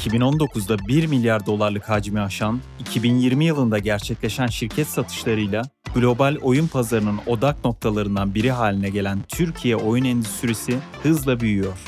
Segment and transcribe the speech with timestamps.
[0.00, 5.62] 2019'da 1 milyar dolarlık hacmi aşan, 2020 yılında gerçekleşen şirket satışlarıyla
[5.94, 11.78] global oyun pazarının odak noktalarından biri haline gelen Türkiye oyun endüstrisi hızla büyüyor.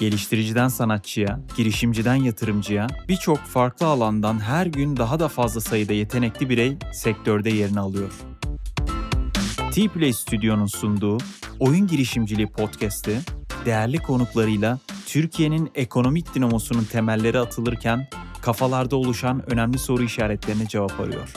[0.00, 6.76] Geliştiriciden sanatçıya, girişimciden yatırımcıya birçok farklı alandan her gün daha da fazla sayıda yetenekli birey
[6.92, 8.12] sektörde yerini alıyor.
[9.72, 11.18] T-Play Stüdyo'nun sunduğu
[11.58, 13.18] Oyun Girişimciliği Podcast'i
[13.64, 14.78] değerli konuklarıyla
[15.08, 18.08] Türkiye'nin ekonomik dinamosunun temelleri atılırken
[18.42, 21.32] kafalarda oluşan önemli soru işaretlerine cevap arıyor.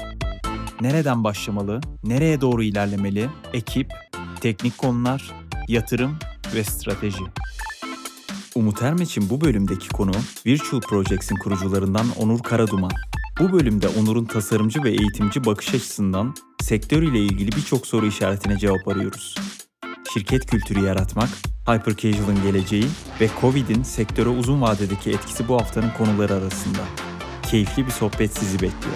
[0.81, 3.93] Nereden başlamalı, nereye doğru ilerlemeli, ekip,
[4.41, 5.31] teknik konular,
[5.67, 6.17] yatırım
[6.55, 7.23] ve strateji.
[8.55, 10.11] Umut Ermeç'in bu bölümdeki konu
[10.45, 12.91] Virtual Projects'in kurucularından Onur Karaduman.
[13.39, 18.87] Bu bölümde Onur'un tasarımcı ve eğitimci bakış açısından sektör ile ilgili birçok soru işaretine cevap
[18.87, 19.35] arıyoruz.
[20.09, 21.29] Şirket kültürü yaratmak,
[21.67, 22.85] Hyper Casual'ın geleceği
[23.21, 26.79] ve Covid'in sektöre uzun vadedeki etkisi bu haftanın konuları arasında.
[27.43, 28.95] Keyifli bir sohbet sizi bekliyor.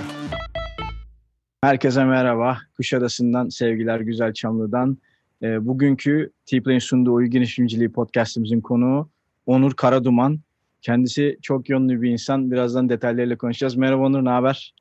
[1.62, 2.58] Herkese merhaba.
[2.78, 4.98] Kuşadası'ndan sevgiler Güzel Çamlı'dan.
[5.42, 9.10] E, bugünkü T-Play'in sunduğu Oyun Girişimciliği podcastimizin konuğu
[9.46, 10.40] Onur Karaduman.
[10.82, 12.52] Kendisi çok yönlü bir insan.
[12.52, 13.76] Birazdan detaylarıyla konuşacağız.
[13.76, 14.76] Merhaba Onur, ne haber?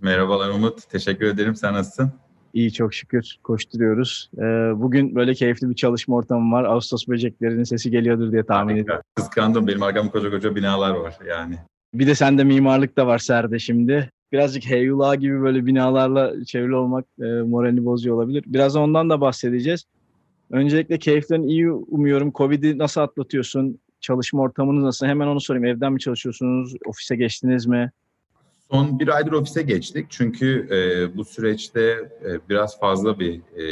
[0.00, 0.88] Merhabalar Umut.
[0.90, 1.56] Teşekkür ederim.
[1.56, 2.12] Sen nasılsın?
[2.52, 4.30] İyi çok şükür koşturuyoruz.
[4.38, 4.42] Ee,
[4.76, 6.64] bugün böyle keyifli bir çalışma ortamı var.
[6.64, 9.02] Ağustos böceklerinin sesi geliyordur diye tahmin ediyorum.
[9.14, 9.66] Kıskandım.
[9.66, 11.58] Benim arkamda koca koca binalar var yani.
[11.94, 14.10] Bir de sende mimarlık da var Serde şimdi.
[14.32, 18.44] Birazcık Heyula gibi böyle binalarla çevrili olmak e, moralini bozuyor olabilir.
[18.46, 19.84] Biraz ondan da bahsedeceğiz.
[20.50, 22.32] Öncelikle keyiflerin iyi umuyorum.
[22.32, 23.78] Covid'i nasıl atlatıyorsun?
[24.00, 25.06] Çalışma ortamınız nasıl?
[25.06, 25.64] Hemen onu sorayım.
[25.64, 26.74] Evden mi çalışıyorsunuz?
[26.86, 27.90] Ofise geçtiniz mi?
[28.72, 33.64] Son bir aydır ofise geçtik çünkü e, bu süreçte e, biraz fazla bir e,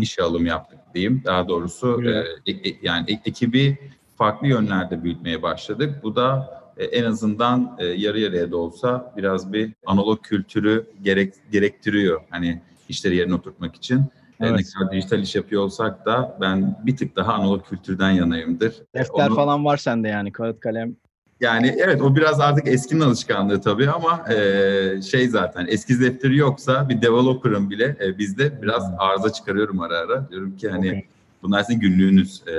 [0.00, 1.22] işe alım yaptık diyeyim.
[1.24, 2.02] Daha doğrusu
[2.46, 3.78] e, e, yani e, ekibi
[4.16, 5.94] farklı yönlerde büyütmeye başladık.
[6.02, 11.34] Bu da e, en azından e, yarı yarıya da olsa biraz bir analog kültürü gerek,
[11.52, 12.20] gerektiriyor.
[12.30, 14.02] Hani işleri yerine oturtmak için.
[14.40, 14.60] Evet.
[14.60, 18.74] Ne kadar dijital iş yapıyor olsak da ben bir tık daha analog kültürden yanayımdır.
[18.94, 20.96] Defter Onu, falan var sende yani kağıt kalem
[21.40, 26.88] yani evet o biraz artık eskinin alışkanlığı tabii ama e, şey zaten eskiz defteri yoksa
[26.88, 30.30] bir developer'ın bile e, bizde biraz arıza çıkarıyorum ara ara.
[30.30, 31.04] Diyorum ki hani okay.
[31.42, 32.42] bunlar sizin günlüğünüz.
[32.46, 32.54] E,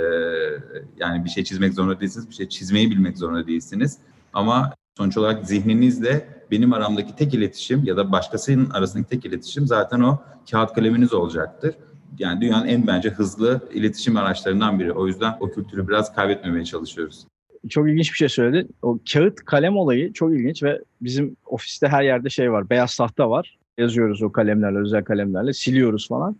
[0.98, 3.98] yani bir şey çizmek zorunda değilsiniz, bir şey çizmeyi bilmek zorunda değilsiniz.
[4.34, 10.00] Ama sonuç olarak zihninizle benim aramdaki tek iletişim ya da başkasının arasındaki tek iletişim zaten
[10.00, 11.76] o kağıt kaleminiz olacaktır.
[12.20, 14.92] Yani dünyanın en bence hızlı iletişim araçlarından biri.
[14.92, 17.26] O yüzden o kültürü biraz kaybetmemeye çalışıyoruz
[17.70, 18.68] çok ilginç bir şey söyledi.
[18.82, 22.70] O kağıt kalem olayı çok ilginç ve bizim ofiste her yerde şey var.
[22.70, 23.58] Beyaz tahta var.
[23.78, 25.54] Yazıyoruz o kalemlerle, özel kalemlerle.
[25.54, 26.36] Siliyoruz falan.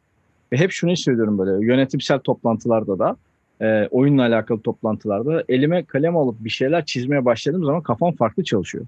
[0.52, 3.18] Ve hep şunu hissediyorum böyle yönetimsel toplantılarda da
[3.62, 8.86] e, oyunla alakalı toplantılarda elime kalem alıp bir şeyler çizmeye başladığım zaman kafam farklı çalışıyor.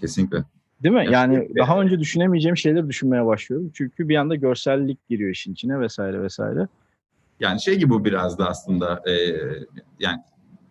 [0.00, 0.44] Kesinlikle.
[0.82, 1.06] Değil mi?
[1.10, 3.70] Yani daha önce düşünemeyeceğim şeyleri düşünmeye başlıyorum.
[3.74, 6.68] Çünkü bir anda görsellik giriyor işin içine vesaire vesaire.
[7.40, 9.12] Yani şey gibi bu biraz da aslında e,
[10.00, 10.18] yani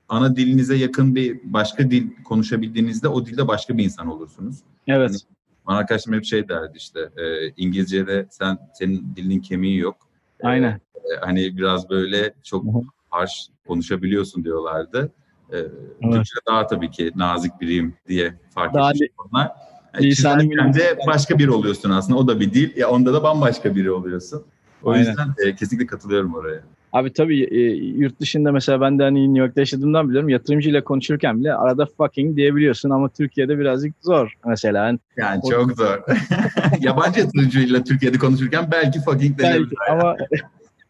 [0.09, 4.57] ana dilinize yakın bir başka dil konuşabildiğinizde o dilde başka bir insan olursunuz.
[4.87, 5.09] Evet.
[5.09, 5.19] Yani,
[5.67, 9.97] bana arkadaşım hep şey derdi işte e, İngilizce'de sen senin dilinin kemiği yok.
[10.39, 10.81] E, Aynen.
[10.95, 12.65] E, hani biraz böyle çok
[13.09, 15.11] harş konuşabiliyorsun diyorlardı.
[15.51, 15.71] E, evet.
[16.01, 19.51] Türkçe daha tabii ki nazik biriyim diye fark daha etmiş onlar.
[19.93, 22.19] Yani de başka biri oluyorsun aslında.
[22.19, 22.77] O da bir dil.
[22.77, 24.43] Ya onda da bambaşka biri oluyorsun.
[24.83, 25.05] O Aynen.
[25.05, 26.63] yüzden e, kesinlikle katılıyorum oraya.
[26.93, 31.39] Abi tabii e, yurt dışında mesela ben de hani New York'ta yaşadığımdan biliyorum yatırımcıyla konuşurken
[31.39, 34.85] bile arada fucking diyebiliyorsun ama Türkiye'de birazcık zor mesela.
[34.85, 35.49] Yani, yani o...
[35.49, 35.97] çok zor.
[36.79, 39.77] Yabancı yatırımcıyla Türkiye'de konuşurken belki fucking denebilir.
[39.89, 40.15] ama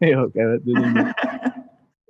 [0.00, 1.04] yok evet dediğim gibi.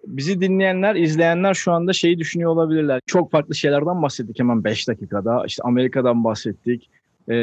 [0.07, 3.01] Bizi dinleyenler, izleyenler şu anda şeyi düşünüyor olabilirler.
[3.07, 5.45] Çok farklı şeylerden bahsettik hemen 5 dakikada.
[5.47, 6.91] İşte Amerika'dan bahsettik.
[7.31, 7.35] E,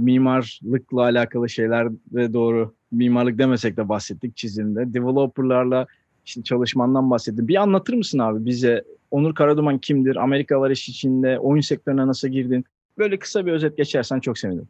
[0.00, 4.94] mimarlıkla alakalı şeyler de doğru mimarlık demesek de bahsettik çizimde.
[4.94, 5.86] Developerlarla
[6.26, 7.48] işte çalışmandan bahsettim.
[7.48, 8.84] Bir anlatır mısın abi bize?
[9.10, 10.16] Onur Karaduman kimdir?
[10.16, 11.38] Amerika var iş içinde.
[11.38, 12.64] Oyun sektörüne nasıl girdin?
[12.98, 14.68] Böyle kısa bir özet geçersen çok sevinirim.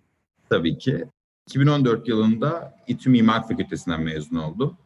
[0.51, 1.05] Tabii ki.
[1.49, 4.77] 2014 yılında İTÜ Mimar Fakültesinden mezun oldum.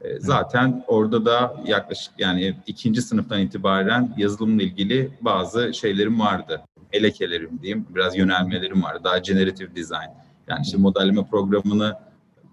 [0.00, 6.62] Ee, zaten orada da yaklaşık yani ikinci sınıftan itibaren yazılımla ilgili bazı şeylerim vardı.
[6.92, 9.00] Elekelerim diyeyim, biraz yönelmelerim vardı.
[9.04, 10.10] Daha generative design.
[10.48, 11.96] Yani işte modelleme programını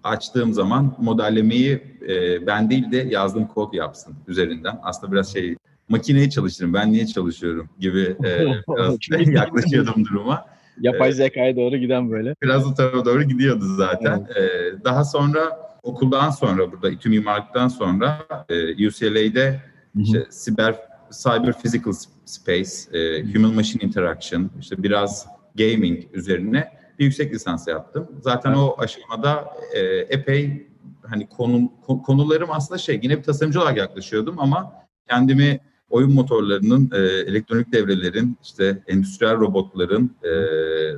[0.04, 4.78] açtığım zaman modellemeyi e, ben değil de yazdığım kod yapsın üzerinden.
[4.82, 5.56] Aslında biraz şey
[5.88, 8.46] makineyi çalıştırın ben niye çalışıyorum gibi e,
[8.76, 10.46] biraz yaklaşıyordum duruma.
[10.80, 12.34] Yapay e, zekaya doğru giden böyle.
[12.42, 14.28] Biraz o tarafa doğru gidiyordu zaten.
[14.36, 14.52] Evet.
[14.80, 15.40] E, daha sonra
[15.82, 19.60] okuldan sonra burada İTÜ Mimarlık'tan sonra e, UCLA'de
[19.98, 20.76] işte siber
[21.10, 21.92] cyber physical
[22.24, 25.26] space, e, human machine interaction, işte biraz
[25.58, 28.08] gaming üzerine bir yüksek lisans yaptım.
[28.20, 28.58] Zaten evet.
[28.58, 30.66] o aşamada e, epey
[31.02, 31.72] hani konu,
[32.06, 34.72] konularım aslında şey yine bir tasarımcı olarak yaklaşıyordum ama
[35.08, 35.60] kendimi
[35.90, 40.30] oyun motorlarının, e, elektronik devrelerin, işte endüstriyel robotların e,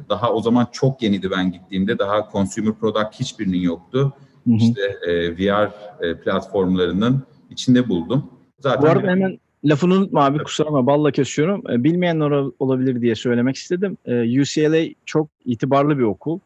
[0.09, 1.99] daha o zaman çok yeniydi ben gittiğimde.
[1.99, 4.13] Daha consumer product hiçbirinin yoktu.
[4.47, 4.57] Hı hı.
[4.57, 8.31] İşte e, VR e, platformlarının içinde buldum.
[8.61, 11.63] Zaten Bu arada hemen lafını unutma abi kusura bakma balla kesiyorum.
[11.71, 13.97] E, bilmeyenler olabilir diye söylemek istedim.
[14.07, 16.39] E, UCLA çok itibarlı bir okul.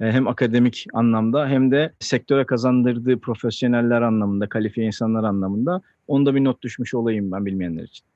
[0.00, 5.80] E, hem akademik anlamda hem de sektöre kazandırdığı profesyoneller anlamında, kalifiye insanlar anlamında.
[6.08, 8.09] Onda bir not düşmüş olayım ben bilmeyenler için.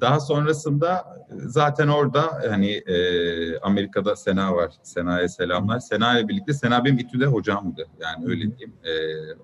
[0.00, 4.70] Daha sonrasında zaten orada hani e, Amerika'da Sena var.
[4.82, 5.78] Sena'ya selamlar.
[5.78, 7.86] Sena ile birlikte Sena benim İTÜ'de hocamdı.
[8.00, 8.72] Yani öyle diyeyim.
[8.84, 8.92] E,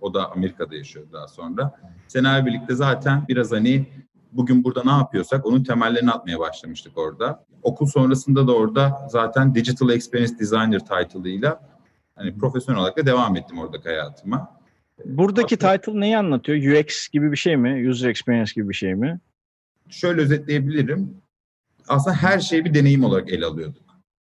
[0.00, 1.75] o da Amerika'da yaşıyor daha sonra.
[2.08, 3.87] Sena ile birlikte zaten biraz hani
[4.32, 7.44] bugün burada ne yapıyorsak onun temellerini atmaya başlamıştık orada.
[7.62, 11.61] Okul sonrasında da orada zaten Digital Experience Designer title'ıyla
[12.17, 14.61] hani profesyonel olarak da devam ettim oradaki hayatıma.
[15.05, 16.81] Buradaki Aslında, title neyi anlatıyor?
[16.81, 17.91] UX gibi bir şey mi?
[17.91, 19.20] User Experience gibi bir şey mi?
[19.90, 21.16] Şöyle özetleyebilirim.
[21.88, 23.82] Aslında her şeyi bir deneyim olarak ele alıyorduk.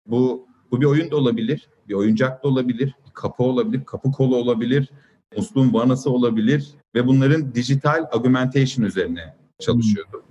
[0.07, 4.37] Bu bu bir oyun da olabilir, bir oyuncak da olabilir, bir kapı olabilir, kapı kolu
[4.37, 4.91] olabilir,
[5.37, 10.23] musluğun vanası olabilir ve bunların dijital augmentation üzerine çalışıyordum.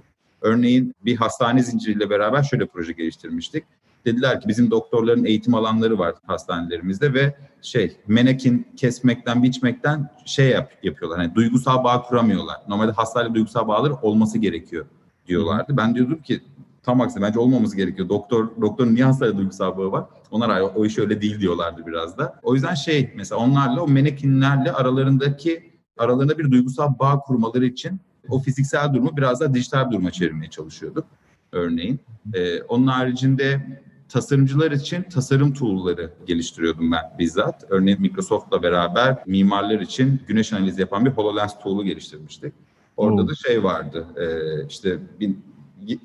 [0.42, 3.64] Örneğin bir hastane zinciriyle beraber şöyle proje geliştirmiştik.
[4.06, 10.72] Dediler ki bizim doktorların eğitim alanları var hastanelerimizde ve şey menekin kesmekten biçmekten şey yap,
[10.84, 11.20] yapıyorlar.
[11.20, 12.58] Hani duygusal bağ kuramıyorlar.
[12.68, 14.86] Normalde hastayla duygusal bağlar olması gerekiyor
[15.28, 15.78] diyorlardı.
[15.78, 16.42] Ben diyordum ki
[16.84, 18.10] tam aksine bence olmaması gerekiyor.
[18.10, 20.06] Doktor doktorun niye hastayla duygusal bağı var?
[20.32, 22.40] Onlar o iş öyle değil diyorlardı biraz da.
[22.44, 28.40] O yüzden şey mesela onlarla o menekinlerle aralarındaki aralarında bir duygusal bağ kurmaları için o
[28.40, 31.06] fiziksel durumu biraz daha dijital bir duruma çevirmeye çalışıyorduk
[31.52, 32.00] örneğin.
[32.34, 33.62] Ee, onun haricinde
[34.10, 37.64] tasarımcılar için tasarım tool'ları geliştiriyordum ben bizzat.
[37.70, 42.54] Örneğin Microsoft'la beraber mimarlar için güneş analizi yapan bir HoloLens tool'u geliştirmiştik.
[42.98, 43.30] Orada hmm.
[43.30, 44.26] da şey vardı, e,
[44.68, 45.36] işte bir,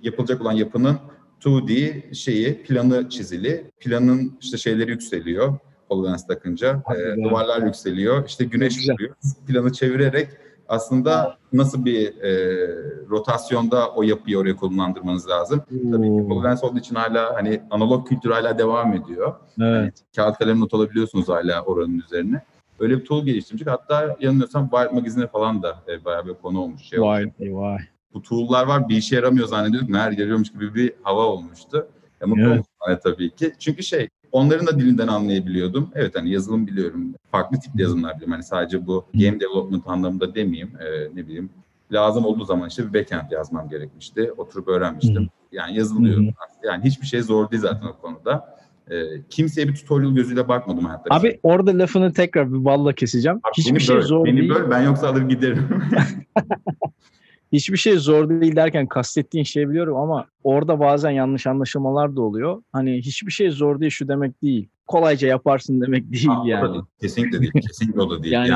[0.03, 0.97] yapılacak olan yapının
[1.41, 3.71] 2D şeyi, planı çizili.
[3.81, 5.59] Planın işte şeyleri yükseliyor.
[5.89, 6.83] HoloLens takınca.
[6.97, 8.29] E, duvarlar yükseliyor.
[8.29, 9.15] İşte güneş vuruyor.
[9.47, 10.29] Planı çevirerek
[10.69, 12.67] aslında nasıl bir e,
[13.11, 15.63] rotasyonda o yapıyı oraya konumlandırmanız lazım.
[15.69, 15.93] Hmm.
[15.93, 19.35] Tabii ki HoloLens olduğu için hala hani analog kültür hala devam ediyor.
[19.61, 19.69] Evet.
[19.69, 22.43] Hani, kağıt kalem not alabiliyorsunuz hala oranın üzerine.
[22.81, 23.71] Öyle bir tool geliştirmiştik.
[23.71, 26.83] Hatta yanılmıyorsam Wired Magazine'e falan da e, bayağı bir konu olmuş.
[26.83, 27.79] Şey vay vay.
[28.15, 29.91] Bu tool'lar var bir işe yaramıyor zannediyorduk.
[29.91, 31.89] Meğer yarıyormuş gibi bir hava olmuştu.
[32.21, 32.65] Ya, mutlu evet.
[32.87, 33.53] oldum tabii ki.
[33.59, 35.91] Çünkü şey onların da dilinden anlayabiliyordum.
[35.95, 37.15] Evet hani yazılım biliyorum.
[37.31, 38.33] Farklı tip yazılımlar biliyorum.
[38.33, 40.73] Hani sadece bu game development anlamında demeyeyim.
[40.81, 41.51] E, ne bileyim.
[41.93, 44.33] Lazım olduğu zaman işte bir backend yazmam gerekmişti.
[44.33, 45.29] Oturup öğrenmiştim.
[45.53, 46.33] Yani yazılıyor.
[46.65, 48.56] Yani hiçbir şey zor değil zaten o konuda.
[48.91, 51.15] E, kimseye bir tutorial gözüyle bakmadım hayatta.
[51.15, 51.41] Abi şey.
[51.43, 53.39] orada lafını tekrar bir balla keseceğim.
[53.39, 54.51] Abi, Hiçbir şey böl, zor beni değil.
[54.51, 55.69] Böl, ben yoksa alır giderim.
[57.53, 62.63] Hiçbir şey zor değil derken kastettiğin şeyi biliyorum ama orada bazen yanlış anlaşılmalar da oluyor.
[62.73, 64.69] Hani hiçbir şey zor değil şu demek değil.
[64.87, 66.73] Kolayca yaparsın demek değil Aa, yani.
[66.73, 66.85] Değil.
[67.01, 67.53] Kesinlikle değil.
[67.53, 68.33] Kesinlikle o da değil.
[68.33, 68.51] yani,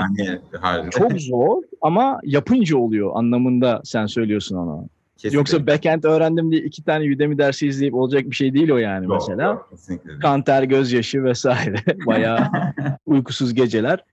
[0.64, 4.88] yani çok zor ama yapınca oluyor anlamında sen söylüyorsun onu.
[5.20, 5.38] Kesinlikle.
[5.38, 9.04] Yoksa backend öğrendim diye iki tane Udemy dersi izleyip olacak bir şey değil o yani
[9.04, 9.42] yok, mesela.
[9.42, 11.76] Yok, kesinlikle Kanter, gözyaşı vesaire.
[12.06, 12.48] Bayağı
[13.06, 14.04] uykusuz geceler.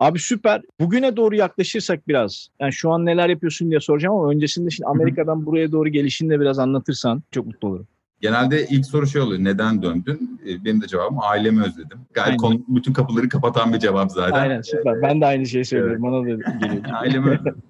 [0.00, 0.62] Abi süper.
[0.80, 2.48] Bugüne doğru yaklaşırsak biraz.
[2.60, 6.40] Yani şu an neler yapıyorsun diye soracağım ama öncesinde şimdi Amerika'dan buraya doğru gelişini de
[6.40, 7.86] biraz anlatırsan çok mutlu olurum.
[8.20, 9.44] Genelde ilk soru şey oluyor.
[9.44, 10.40] Neden döndün?
[10.48, 11.98] Ee, benim de cevabım ailemi özledim.
[12.12, 14.40] Gayet konu, bütün kapıları kapatan bir cevap zaten.
[14.40, 15.02] Aynen süper.
[15.02, 16.04] Ben de aynı şeyi söylüyorum.
[16.04, 16.12] Evet.
[16.12, 16.84] Bana da geliyor.
[17.00, 17.62] ailemi özledim.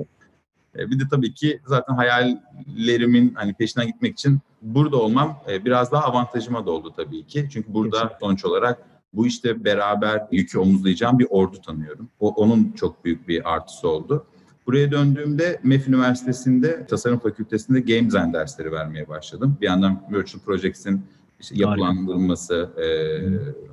[0.79, 5.93] E, bir de tabii ki zaten hayallerimin hani peşinden gitmek için burada olmam e, biraz
[5.93, 7.49] daha avantajıma da oldu tabii ki.
[7.53, 8.19] Çünkü burada Kesinlikle.
[8.21, 8.79] sonuç olarak
[9.13, 12.09] bu işte beraber yükü omuzlayacağım bir ordu tanıyorum.
[12.21, 14.27] O, onun çok büyük bir artısı oldu.
[14.67, 19.59] Buraya döndüğümde MEF Üniversitesi'nde Tasarım Fakültesi'nde Game Design dersleri vermeye başladım.
[19.61, 21.03] Bir yandan Virtual Projects'in
[21.41, 22.87] işte yapılandırılması, e,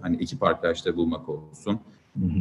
[0.01, 1.79] hani ekip arkadaşları bulmak olsun,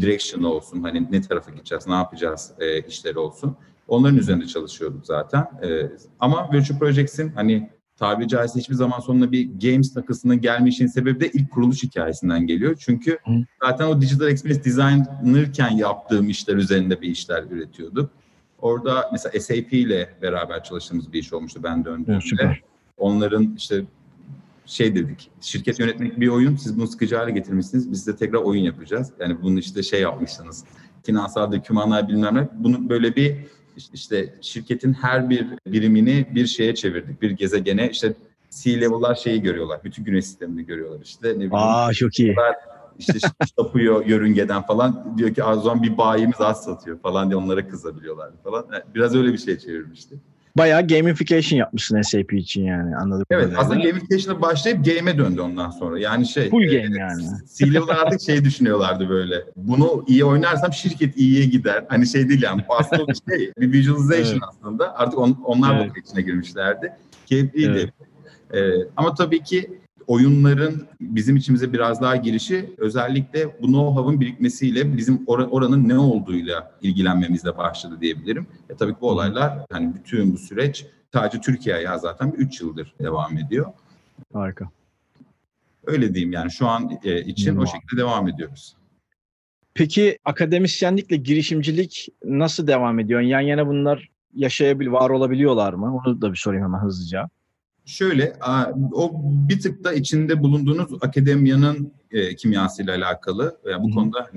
[0.00, 3.56] direction olsun, hani ne tarafa gideceğiz, ne yapacağız e, işleri olsun.
[3.92, 5.40] Onların üzerinde çalışıyorduk zaten.
[5.40, 11.20] E, ama Virtual Projects'in hani tabiri caizse hiçbir zaman sonuna bir games takısının gelmişin sebebi
[11.20, 12.76] de ilk kuruluş hikayesinden geliyor.
[12.78, 13.32] Çünkü Hı.
[13.62, 18.10] zaten o Digital Experience Designer'ken yaptığım işler üzerinde bir işler üretiyorduk.
[18.58, 22.44] Orada mesela SAP ile beraber çalıştığımız bir iş olmuştu ben döndüğümde.
[22.44, 22.52] Hı,
[22.98, 23.84] Onların işte
[24.66, 28.62] şey dedik, şirket yönetmek bir oyun, siz bunu sıkıcı hale getirmişsiniz, biz de tekrar oyun
[28.62, 29.10] yapacağız.
[29.20, 30.64] Yani bunu işte şey yapmışsınız,
[31.02, 32.48] finansal dokümanlar bilmem ne.
[32.54, 33.36] Bunu böyle bir
[33.92, 37.22] işte şirketin her bir birimini bir şeye çevirdik.
[37.22, 38.14] Bir gezegene işte
[38.50, 39.80] C-level'lar şeyi görüyorlar.
[39.84, 41.28] Bütün güneş sistemini görüyorlar işte.
[41.28, 42.36] Ne bileyim, Aa çok iyi.
[42.98, 43.18] işte
[43.56, 45.18] tapıyor yörüngeden falan.
[45.18, 48.66] Diyor ki o zaman bir bayimiz az satıyor falan diye onlara kızabiliyorlar falan.
[48.94, 50.16] Biraz öyle bir şey çevirmişti.
[50.56, 53.26] Bayağı gamification yapmışsın SAP için yani anladım.
[53.30, 55.98] Evet aslında gamification'a başlayıp game'e döndü ondan sonra.
[55.98, 56.50] Yani şey.
[56.50, 57.22] Full game yani.
[57.58, 59.44] C-level'lar artık şey düşünüyorlardı böyle.
[59.56, 61.84] Bunu iyi oynarsam şirket iyiye gider.
[61.88, 62.64] Hani şey değil yani.
[62.68, 63.52] Bu aslında bir şey.
[63.58, 64.42] Bir visualization evet.
[64.48, 64.98] aslında.
[64.98, 65.90] Artık on, onlar evet.
[65.90, 66.92] bakış içine girmişlerdi.
[67.26, 67.92] Keyifliydi.
[68.52, 68.82] Evet.
[68.82, 69.70] Ee, ama tabii ki
[70.06, 76.72] oyunların bizim içimize biraz daha girişi özellikle bu know-how'ın birikmesiyle bizim or- oranın ne olduğuyla
[76.82, 78.46] ilgilenmemizle başladı diyebilirim.
[78.70, 83.38] E tabii ki bu olaylar hani bütün bu süreç sadece Türkiye'ye zaten 3 yıldır devam
[83.38, 83.72] ediyor.
[84.32, 84.70] Harika.
[85.86, 87.60] Öyle diyeyim yani şu an e, için hmm.
[87.60, 88.76] o şekilde devam ediyoruz.
[89.74, 93.20] Peki akademisyenlikle girişimcilik nasıl devam ediyor?
[93.20, 95.96] Yan yana bunlar yaşayabil, var olabiliyorlar mı?
[95.96, 97.28] Onu da bir sorayım hemen hızlıca.
[97.84, 98.36] Şöyle,
[98.92, 103.58] o bir tık da içinde bulunduğunuz akademiyanın e, kimyasıyla alakalı.
[103.70, 103.94] Yani bu Hı-hı.
[103.94, 104.30] konuda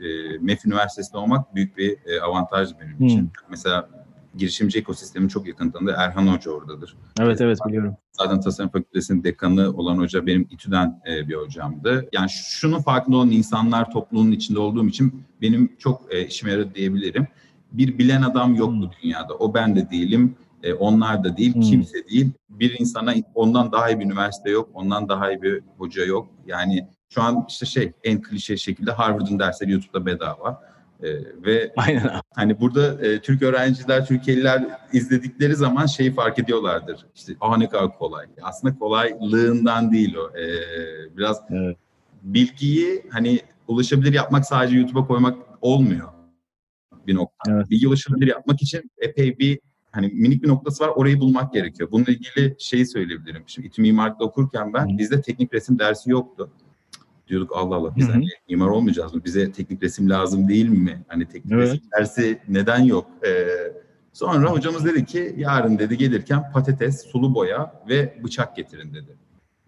[0.00, 3.06] e, MEF Üniversitesi'nde olmak büyük bir e, avantaj benim Hı-hı.
[3.06, 3.30] için.
[3.50, 3.88] Mesela
[4.36, 6.96] girişimci ekosistemi çok yakın tanıdığı Erhan Hoca oradadır.
[7.20, 7.96] Evet evet biliyorum.
[8.12, 12.08] Zaten Tasarım Fakültesi'nin dekanı olan hoca benim İTÜ'den e, bir hocamdı.
[12.12, 17.28] Yani şunun farkında olan insanlar topluluğunun içinde olduğum için benim çok e, işime yaradı diyebilirim.
[17.72, 19.34] Bir bilen adam yok bu dünyada.
[19.34, 20.36] O ben de değilim.
[20.62, 21.62] E, onlar da değil, hmm.
[21.62, 22.30] kimse değil.
[22.50, 26.28] Bir insana ondan daha iyi bir üniversite yok, ondan daha iyi bir hoca yok.
[26.46, 30.62] Yani şu an işte şey en klişe şekilde Harvard'ın dersleri YouTube'da bedava.
[31.02, 31.08] Ee,
[31.44, 32.10] ve Aynen.
[32.34, 37.06] hani burada e, Türk öğrenciler, Türkiye'liler izledikleri zaman şeyi fark ediyorlardır.
[37.14, 38.26] İşte aa ne kadar kolay.
[38.42, 40.38] Aslında kolaylığından değil o.
[40.38, 41.76] Ee, biraz evet.
[42.22, 46.08] bilgiyi hani ulaşabilir yapmak sadece YouTube'a koymak olmuyor
[47.06, 47.52] bir nokta.
[47.52, 47.70] Evet.
[47.70, 49.60] Bilgi ulaşabilir yapmak için epey bir
[49.92, 51.90] hani minik bir noktası var orayı bulmak gerekiyor.
[51.92, 53.42] Bununla ilgili şeyi söyleyebilirim.
[53.46, 56.50] Şimdi İTÜ Mimarlık'ta okurken ben bizde teknik resim dersi yoktu.
[57.28, 59.24] Diyorduk Allah Allah biz hani mimar olmayacağız mı?
[59.24, 61.04] Bize teknik resim lazım değil mi?
[61.08, 61.68] Hani teknik evet.
[61.68, 63.06] resim dersi neden yok?
[63.26, 63.46] Ee,
[64.12, 69.16] sonra hocamız dedi ki yarın dedi gelirken patates, sulu boya ve bıçak getirin dedi.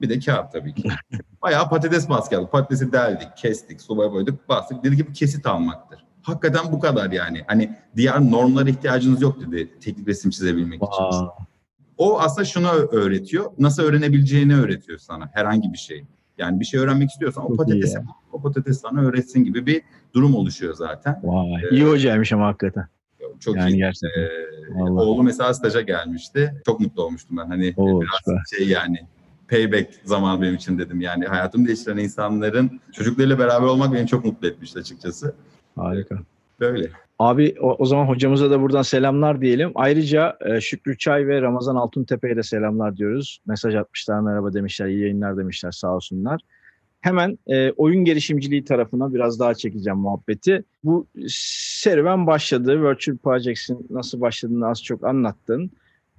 [0.01, 0.89] Bir de kağıt tabii ki.
[1.43, 4.85] Bayağı patates baskı Patatesi deldik, kestik, sulu boya boyadık, bastık.
[4.85, 6.05] Dedi ki bu kesit almaktır.
[6.23, 7.43] Hakikaten bu kadar yani.
[7.47, 11.17] Hani diğer normlara ihtiyacınız yok dedi teknik resim çizebilmek wow.
[11.17, 11.29] için.
[11.99, 13.51] O aslında şunu öğretiyor.
[13.59, 16.05] Nasıl öğrenebileceğini öğretiyor sana herhangi bir şey.
[16.39, 17.99] Yani bir şey öğrenmek istiyorsan o patatesi
[18.33, 19.83] o patates sana öğretsin gibi bir
[20.15, 21.21] durum oluşuyor zaten.
[21.23, 22.87] Vay, ee, iyi hocaymış ama hakikaten.
[23.41, 23.77] Çok yani iyi.
[23.77, 24.21] Gerçekten.
[24.21, 26.63] Ee, oğlu mesela staja gelmişti.
[26.67, 27.47] Çok mutlu olmuştum ben.
[27.47, 28.59] Hani Oo, biraz süper.
[28.59, 29.07] şey yani
[29.51, 31.01] payback zaman benim için dedim.
[31.01, 35.35] Yani hayatımı değiştiren insanların çocuklarıyla beraber olmak beni çok mutlu etmişti açıkçası.
[35.77, 36.19] Harika.
[36.61, 36.91] Böyle.
[37.19, 39.73] Abi o, o zaman hocamıza da buradan selamlar diyelim.
[39.75, 43.41] Ayrıca e, Şükrü Çay ve Ramazan Altuntepe'ye de selamlar diyoruz.
[43.47, 46.41] Mesaj atmışlar, merhaba demişler, iyi yayınlar demişler sağ olsunlar.
[47.01, 50.65] Hemen e, oyun gelişimciliği tarafına biraz daha çekeceğim muhabbeti.
[50.85, 52.83] Bu serüven başladı.
[52.83, 55.71] Virtual Projects'in nasıl başladığını az çok anlattın.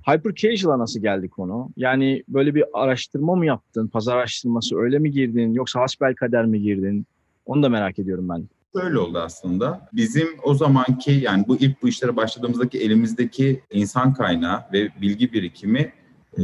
[0.07, 1.69] Hyper Casual'a nasıl geldi konu?
[1.77, 3.87] Yani böyle bir araştırma mı yaptın?
[3.87, 5.53] Pazar araştırması öyle mi girdin?
[5.53, 7.05] Yoksa hasbel kader mi girdin?
[7.45, 8.47] Onu da merak ediyorum ben.
[8.75, 9.89] Böyle oldu aslında.
[9.93, 15.93] Bizim o zamanki yani bu ilk bu işlere başladığımızdaki elimizdeki insan kaynağı ve bilgi birikimi
[16.37, 16.41] e,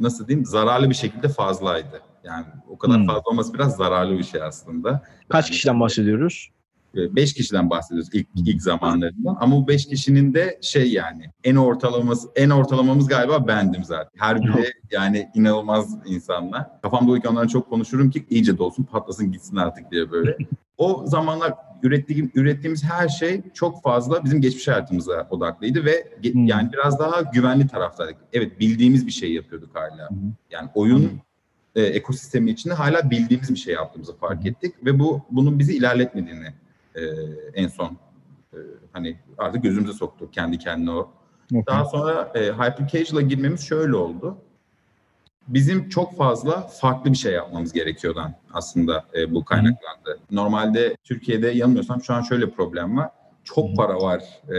[0.00, 2.02] nasıl diyeyim zararlı bir şekilde fazlaydı.
[2.24, 3.06] Yani o kadar hmm.
[3.06, 5.02] fazla olması biraz zararlı bir şey aslında.
[5.28, 6.50] Kaç yani, kişiden bahsediyoruz?
[6.96, 9.36] E, beş kişiden bahsediyoruz ilk ilk zamanlarından.
[9.40, 14.10] Ama bu beş kişinin de şey yani en ortalamamız en ortalamamız galiba bendim zaten.
[14.16, 16.80] Her biri yani inanılmaz insanlar.
[16.82, 20.36] Kafamda uyken onların çok konuşurum ki iyice dolsun patlasın gitsin artık diye böyle.
[20.78, 26.46] o zamanlar ürettiğim, ürettiğimiz her şey çok fazla bizim geçmiş hayatımıza odaklıydı ve hmm.
[26.46, 28.16] yani biraz daha güvenli taraftaydık.
[28.32, 30.10] Evet bildiğimiz bir şey yapıyorduk hala.
[30.10, 30.18] Hmm.
[30.50, 31.18] Yani oyun hmm.
[31.74, 34.50] e, ekosistemi içinde hala bildiğimiz bir şey yaptığımızı fark hmm.
[34.50, 36.48] ettik ve bu bunun bizi ilerletmediğini
[36.94, 37.02] e,
[37.54, 37.96] en son
[38.52, 38.58] e,
[38.92, 41.10] hani artık gözümüze soktu kendi kendine o.
[41.54, 41.62] Okay.
[41.66, 44.38] Daha sonra e, Hyper Casual'a girmemiz şöyle oldu
[45.48, 50.18] bizim çok fazla farklı bir şey yapmamız gerekiyordan aslında e, bu kaynaklandı.
[50.30, 53.10] Normalde Türkiye'de yanılmıyorsam şu an şöyle problem var.
[53.44, 54.54] Çok para var e,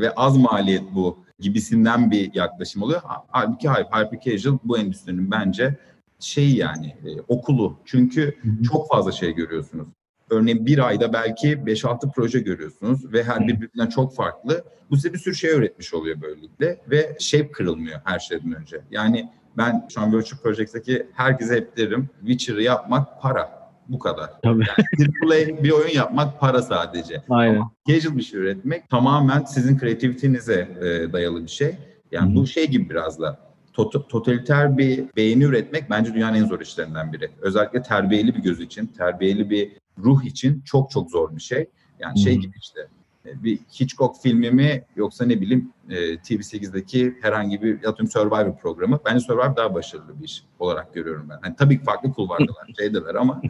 [0.00, 3.00] ve az maliyet bu gibisinden bir yaklaşım oluyor.
[3.28, 5.76] Halbuki Hyper Casual bu endüstrinin bence
[6.20, 7.78] şey yani e, okulu.
[7.84, 8.36] Çünkü
[8.72, 9.88] çok fazla şey görüyorsunuz.
[10.30, 14.64] Örneğin bir ayda belki 5-6 proje görüyorsunuz ve her birbirinden çok farklı.
[14.90, 18.80] Bu size bir sürü şey öğretmiş oluyor böylelikle ve şey kırılmıyor her şeyden önce.
[18.90, 23.62] Yani ben şu an Virtual Project'teki herkese hep derim Witcher'ı yapmak para.
[23.88, 24.30] Bu kadar.
[24.42, 24.64] Tabii.
[24.98, 27.22] Yani AAA bir oyun yapmak para sadece.
[27.28, 27.54] Aynen.
[27.54, 31.76] Ama casual bir şey üretmek tamamen sizin kreativitinize e, dayalı bir şey.
[32.12, 32.36] Yani Hı hı.
[32.36, 33.38] bu şey gibi biraz da
[33.72, 37.30] tot- totaliter bir beğeni üretmek bence dünyanın en zor işlerinden biri.
[37.40, 41.66] Özellikle terbiyeli bir göz için, terbiyeli bir ruh için çok çok zor bir şey.
[41.98, 42.40] Yani şey Hı hı.
[42.40, 42.80] gibi işte
[43.24, 49.00] bir Hitchcock filmi mi yoksa ne bileyim e, TV8'deki herhangi bir atıyorum Survivor programı.
[49.04, 51.38] Bence Survivor daha başarılı bir iş olarak görüyorum ben.
[51.42, 53.42] Hani tabii ki farklı kulvardalar, şeydeler ama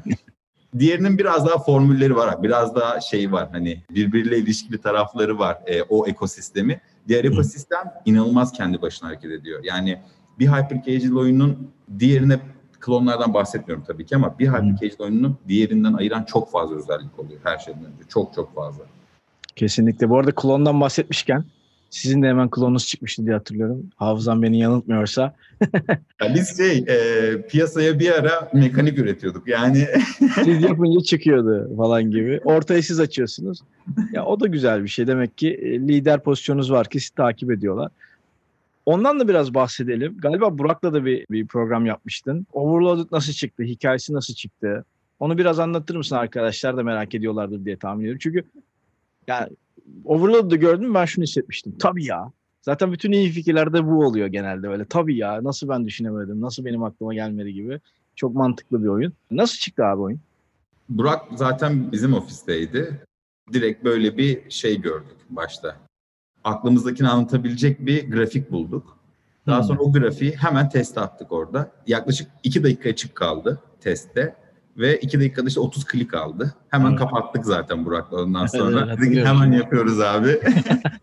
[0.78, 5.82] Diğerinin biraz daha formülleri var, biraz daha şey var hani birbiriyle ilişkili tarafları var e,
[5.82, 6.80] o ekosistemi.
[7.08, 9.60] Diğer ekosistem inanılmaz kendi başına hareket ediyor.
[9.64, 9.98] Yani
[10.38, 12.40] bir hyper casual oyunun diğerine
[12.80, 17.40] klonlardan bahsetmiyorum tabii ki ama bir hyper casual oyununu diğerinden ayıran çok fazla özellik oluyor
[17.44, 18.08] her şeyden önce.
[18.08, 18.84] Çok çok fazla.
[19.56, 20.10] Kesinlikle.
[20.10, 21.44] Bu arada klondan bahsetmişken
[21.90, 23.90] sizin de hemen klonunuz çıkmıştı diye hatırlıyorum.
[23.96, 25.34] Hafızam beni yanıltmıyorsa.
[26.22, 29.48] Ya biz şey e, piyasaya bir ara mekanik üretiyorduk.
[29.48, 29.86] Yani
[30.44, 32.40] Siz yapınca çıkıyordu falan gibi.
[32.44, 33.58] Ortayı siz açıyorsunuz.
[34.12, 35.06] Ya o da güzel bir şey.
[35.06, 37.90] Demek ki e, lider pozisyonunuz var ki sizi takip ediyorlar.
[38.86, 40.16] Ondan da biraz bahsedelim.
[40.18, 42.46] Galiba Burak'la da bir, bir program yapmıştın.
[42.52, 43.62] Overloaded nasıl çıktı?
[43.62, 44.84] Hikayesi nasıl çıktı?
[45.20, 48.20] Onu biraz anlatır mısın arkadaşlar da merak ediyorlardır diye tahmin ediyorum.
[48.22, 48.44] Çünkü
[49.26, 49.48] yani
[50.04, 51.74] Overloaded'ı gördüm ben şunu hissetmiştim.
[51.78, 52.32] Tabii ya.
[52.62, 54.84] Zaten bütün iyi fikirlerde bu oluyor genelde öyle.
[54.84, 57.80] Tabii ya nasıl ben düşünemedim, nasıl benim aklıma gelmedi gibi.
[58.16, 59.12] Çok mantıklı bir oyun.
[59.30, 60.20] Nasıl çıktı abi oyun?
[60.88, 63.04] Burak zaten bizim ofisteydi.
[63.52, 65.76] Direkt böyle bir şey gördük başta.
[66.44, 68.98] Aklımızdakini anlatabilecek bir grafik bulduk.
[69.46, 69.64] Daha Hmm.
[69.64, 71.72] sonra o grafiği hemen teste attık orada.
[71.86, 74.36] Yaklaşık 2 dakika açık kaldı testte.
[74.76, 76.54] Ve 2 dakikada işte 30 klik aldı.
[76.68, 76.98] Hemen Evet.
[76.98, 78.76] kapattık zaten Burak'la ondan Evet, sonra.
[78.80, 80.28] Dedik hatırlıyorum hemen yapıyoruz abi.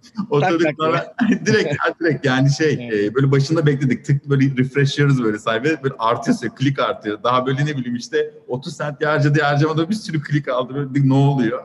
[0.30, 3.12] Oturduk sonra direkt direkt yani şey Evet.
[3.12, 4.06] e, böyle başında bekledik.
[4.06, 5.78] Tık böyle refreshliyoruz böyle sayfayı.
[5.84, 7.24] Böyle artıyor klik artıyor.
[7.24, 10.76] Daha böyle ne bileyim işte 30 sent harcadı harcamadı bir sürü klik aldı.
[10.76, 11.64] Böyle dedik, ne oluyor?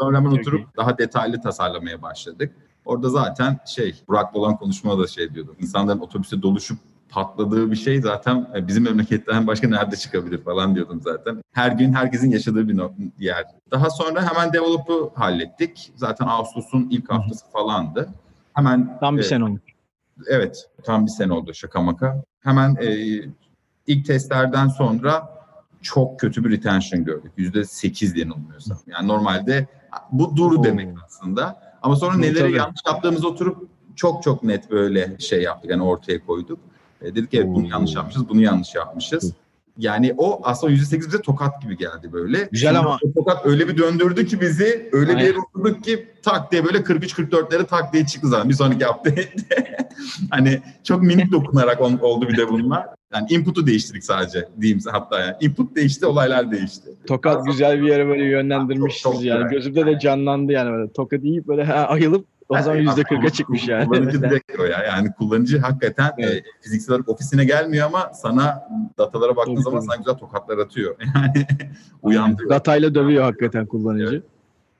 [0.00, 2.52] Sonra hemen oturup daha detaylı tasarlamaya başladık.
[2.84, 5.56] Orada zaten şey Burak'la olan konuşmada da şey diyordum.
[5.60, 6.78] İnsanların otobüse doluşup
[7.14, 11.42] patladığı bir şey zaten e, bizim memleketten başka nerede çıkabilir falan diyordum zaten.
[11.52, 12.80] Her gün herkesin yaşadığı bir
[13.18, 13.44] yer.
[13.70, 15.92] Daha sonra hemen develop'u hallettik.
[15.96, 18.08] Zaten Ağustos'un ilk haftası falandı.
[18.54, 19.62] Hemen Tam bir e, sene olmuş.
[20.28, 22.22] Evet, tam bir sene oldu şaka maka.
[22.40, 22.96] Hemen e,
[23.86, 25.34] ilk testlerden sonra
[25.82, 27.32] çok kötü bir retention gördük.
[27.36, 28.78] Yüzde sekiz yanılmıyorsam.
[28.86, 29.66] Yani normalde
[30.12, 30.64] bu duru Oo.
[30.64, 31.60] demek aslında.
[31.82, 35.70] Ama sonra neleri yanlış yaptığımızı oturup çok çok net böyle şey yaptık.
[35.70, 36.58] Yani ortaya koyduk.
[37.04, 39.32] E, dedik evet bunu yanlış yapmışız, bunu yanlış yapmışız.
[39.78, 42.48] Yani o aslında yüzde sekiz bize tokat gibi geldi böyle.
[42.52, 45.26] Güzel ama- o tokat öyle bir döndürdü ki bizi, öyle bir Aynen.
[45.26, 49.76] yere oturduk ki tak diye böyle 43-44'lere tak diye çıktı zaten bir sonraki update'de.
[50.30, 52.86] hani çok minik dokunarak on- oldu bir de bunlar.
[53.14, 55.34] Yani input'u değiştirdik sadece diyeyim size hatta yani.
[55.40, 56.90] Input değişti, olaylar değişti.
[57.06, 59.50] Tokat güzel bir yere böyle yönlendirmişsiniz Çok- çok yani.
[59.50, 60.92] Gözümde de canlandı yani böyle.
[60.92, 63.86] Tokat yiyip böyle ha, ayılıp o zaman yüzde kırka çıkmış yani.
[63.86, 64.82] Kullanıcı direkt o ya.
[64.82, 66.34] Yani kullanıcı hakikaten Evet.
[66.36, 70.96] e, fiziksel olarak ofisine gelmiyor ama sana datalara baktığın zaman sana güzel tokatlar atıyor.
[71.14, 71.46] Yani
[72.02, 72.50] uyandırıyor.
[72.50, 74.22] Datayla dövüyor hakikaten kullanıcı.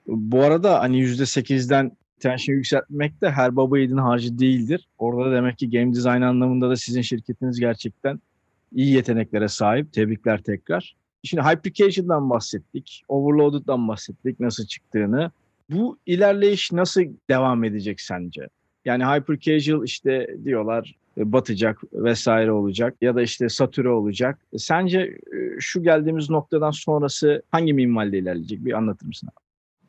[0.06, 4.88] Bu arada hani yüzde sekizden tension yükseltmek de her baba yiğidin harcı değildir.
[4.98, 8.20] Orada da demek ki game design anlamında da sizin şirketiniz gerçekten
[8.72, 9.92] iyi yeteneklere sahip.
[9.92, 10.96] Tebrikler tekrar.
[11.22, 13.02] Şimdi Hypercasual'dan bahsettik.
[13.08, 15.30] Overloaded'dan bahsettik nasıl çıktığını.
[15.70, 18.48] Bu ilerleyiş nasıl devam edecek sence?
[18.84, 24.38] Yani hyper casual işte diyorlar e, batacak vesaire olacak ya da işte satüre olacak.
[24.56, 28.64] Sence e, şu geldiğimiz noktadan sonrası hangi minvalde ilerleyecek?
[28.64, 29.28] Bir anlatır mısın?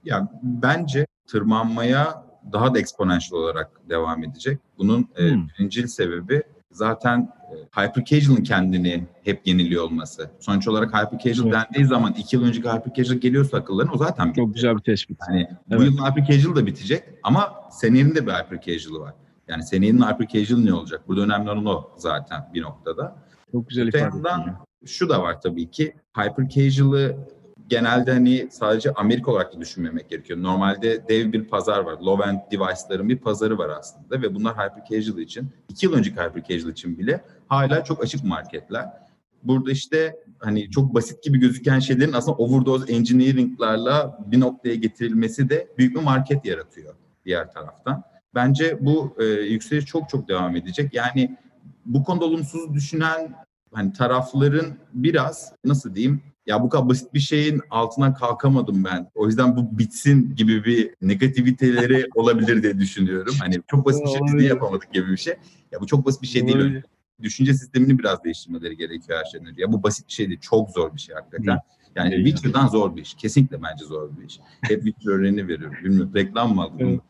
[0.04, 4.60] Ya bence tırmanmaya daha da exponential olarak devam edecek.
[4.78, 5.48] Bunun e, Hmm.
[5.60, 6.44] birincil sebebi
[6.76, 10.30] zaten e, hyper casual'ın kendini hep yeniliyor olması.
[10.40, 11.56] Sonuç olarak hyper casual Evet.
[11.68, 15.18] dendiği zaman iki yıl önceki hyper casual geliyorsa akıllarına o zaten Çok güzel bir tespit.
[15.30, 15.86] Yani bu Evet.
[15.92, 19.14] yılın hyper casual da bitecek ama senenin de bir hyper casual'ı var.
[19.48, 21.02] Yani senenin hyper casual ne olacak?
[21.08, 23.16] Burada önemli olan o zaten bir noktada.
[23.52, 24.18] Çok güzel Öte ifade ettin.
[24.30, 24.60] yandan ya.
[24.86, 25.94] şu da var tabii ki.
[26.18, 27.18] Hyper casual'ı
[27.68, 30.44] genelde hani sadece Amerika olarak da düşünmemek gerekiyor.
[30.44, 32.00] Normalde dev bir pazar var.
[32.00, 36.16] Low end device'ların bir pazarı var aslında ve bunlar hyper casual için, iki yıl önceki
[36.22, 38.86] hyper casual için bile hala çok açık marketler.
[39.44, 45.68] Burada işte hani çok basit gibi gözüken şeylerin aslında overdose engineering'larla bir noktaya getirilmesi de
[45.78, 46.94] büyük bir market yaratıyor
[47.26, 48.04] diğer taraftan.
[48.36, 50.94] Bence bu e, yükseliş çok çok devam edecek.
[50.94, 51.38] Yani
[51.86, 53.36] bu konuda olumsuz düşünen
[53.74, 59.12] hani tarafların biraz nasıl diyeyim ya bu kadar basit bir şeyin altından kalkamadım ben.
[59.16, 63.36] O yüzden bu bitsin gibi bir negativiteleri olabilir diye düşünüyorum.
[63.40, 65.34] Hani çok basit bir şey biz niye yapamadık gibi bir şey.
[65.72, 66.82] Ya bu çok basit bir şey değil.
[67.22, 69.62] Düşünce sistemini biraz değiştirmeleri gerekiyor her şeyden önce.
[69.62, 70.40] Ya bu basit bir şey değil.
[70.40, 71.60] Çok zor bir şey hakikaten.
[71.96, 72.26] Yani Heyecan.
[72.26, 73.14] Witcher'dan zor bir iş.
[73.14, 74.40] Kesinlikle bence zor bir iş.
[74.62, 75.76] Hep Witcher örneğini veriyorum.
[75.84, 77.02] Bilmiyorum reklam mı aldım?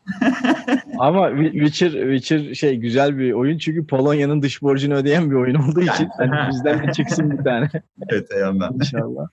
[0.98, 5.54] Ama Wi- Witcher, Witcher şey güzel bir oyun çünkü Polonya'nın dış borcunu ödeyen bir oyun
[5.54, 7.68] olduğu için hani bizden de çıksın bir tane
[8.08, 8.74] evet yandan.
[8.74, 9.28] inşallah.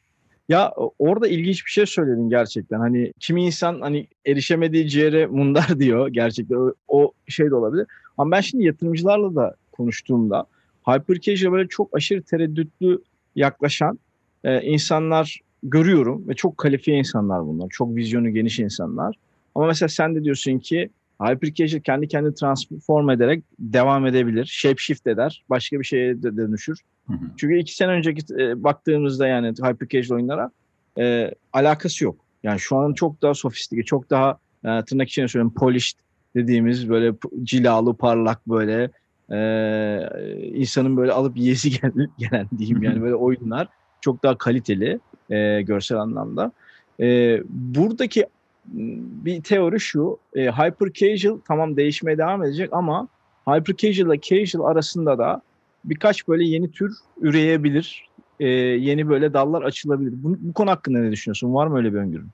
[0.49, 2.79] Ya orada ilginç bir şey söyledin gerçekten.
[2.79, 7.87] Hani kimi insan hani erişemediği ciğere mundar diyor gerçekten o, o şey de olabilir.
[8.17, 10.45] Ama ben şimdi yatırımcılarla da konuştuğumda
[10.87, 13.01] hyper casual böyle çok aşırı tereddütlü
[13.35, 13.99] yaklaşan
[14.43, 17.69] e, insanlar görüyorum ve çok kalifiye insanlar bunlar.
[17.69, 19.15] Çok vizyonu geniş insanlar.
[19.55, 20.89] Ama mesela sen de diyorsun ki
[21.21, 24.45] hyper casual kendi kendini transform ederek devam edebilir.
[24.45, 25.43] Shape shift eder.
[25.49, 26.77] Başka bir şeye de dönüşür.
[27.07, 27.25] Hı hı.
[27.37, 30.51] Çünkü iki sene önceki e, baktığımızda yani hyper casual oyunlara
[30.99, 32.15] e, alakası yok.
[32.43, 35.99] Yani şu an çok daha sofistike, çok daha e, tırnak içine söylüyorum polished
[36.35, 38.91] dediğimiz böyle cilalı, parlak böyle
[39.31, 39.39] e,
[40.53, 43.67] insanın böyle alıp yiyesi gel- gelen diyeyim yani böyle oyunlar
[44.03, 46.51] çok daha kaliteli e, görsel anlamda.
[46.99, 48.25] E, buradaki
[49.25, 53.07] bir teori şu, e, hyper casual tamam değişmeye devam edecek ama
[53.47, 55.41] hyper casual ile casual arasında da
[55.85, 58.07] birkaç böyle yeni tür üreyebilir.
[58.39, 60.13] E, yeni böyle dallar açılabilir.
[60.15, 61.53] Bu, bu konu hakkında ne düşünüyorsun?
[61.53, 62.29] Var mı öyle bir öngörün?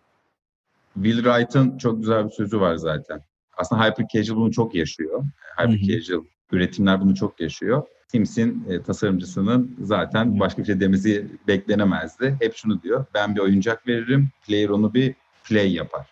[0.93, 3.21] Will Wright'ın çok güzel bir sözü var zaten.
[3.57, 5.23] Aslında hyper casual bunu çok yaşıyor.
[5.57, 7.83] Hyper casual üretimler bunu çok yaşıyor.
[8.11, 12.35] Sims'in e, tasarımcısının zaten başka bir şey demesi beklenemezdi.
[12.39, 13.05] Hep şunu diyor.
[13.13, 14.29] Ben bir oyuncak veririm.
[14.47, 16.07] Player onu bir play yapar.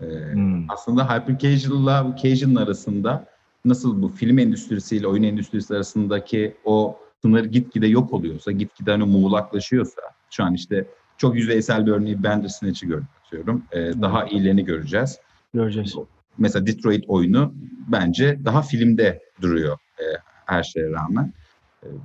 [0.00, 0.70] E, Hmm.
[0.70, 3.24] Aslında hyper casual'la casual'ın arasında
[3.64, 10.02] nasıl bu film endüstrisiyle oyun endüstrisi arasındaki o sınır gitgide yok oluyorsa, gitgide hani muğlaklaşıyorsa,
[10.30, 10.86] şu an işte
[11.18, 13.64] çok yüzeysel bir örneği Bandersnatch'i görüyorum.
[13.72, 15.18] Ee, daha iyilerini göreceğiz.
[15.54, 15.94] Göreceğiz.
[16.38, 17.54] Mesela Detroit oyunu
[17.88, 20.04] bence daha filmde duruyor e,
[20.52, 21.32] her şeye rağmen.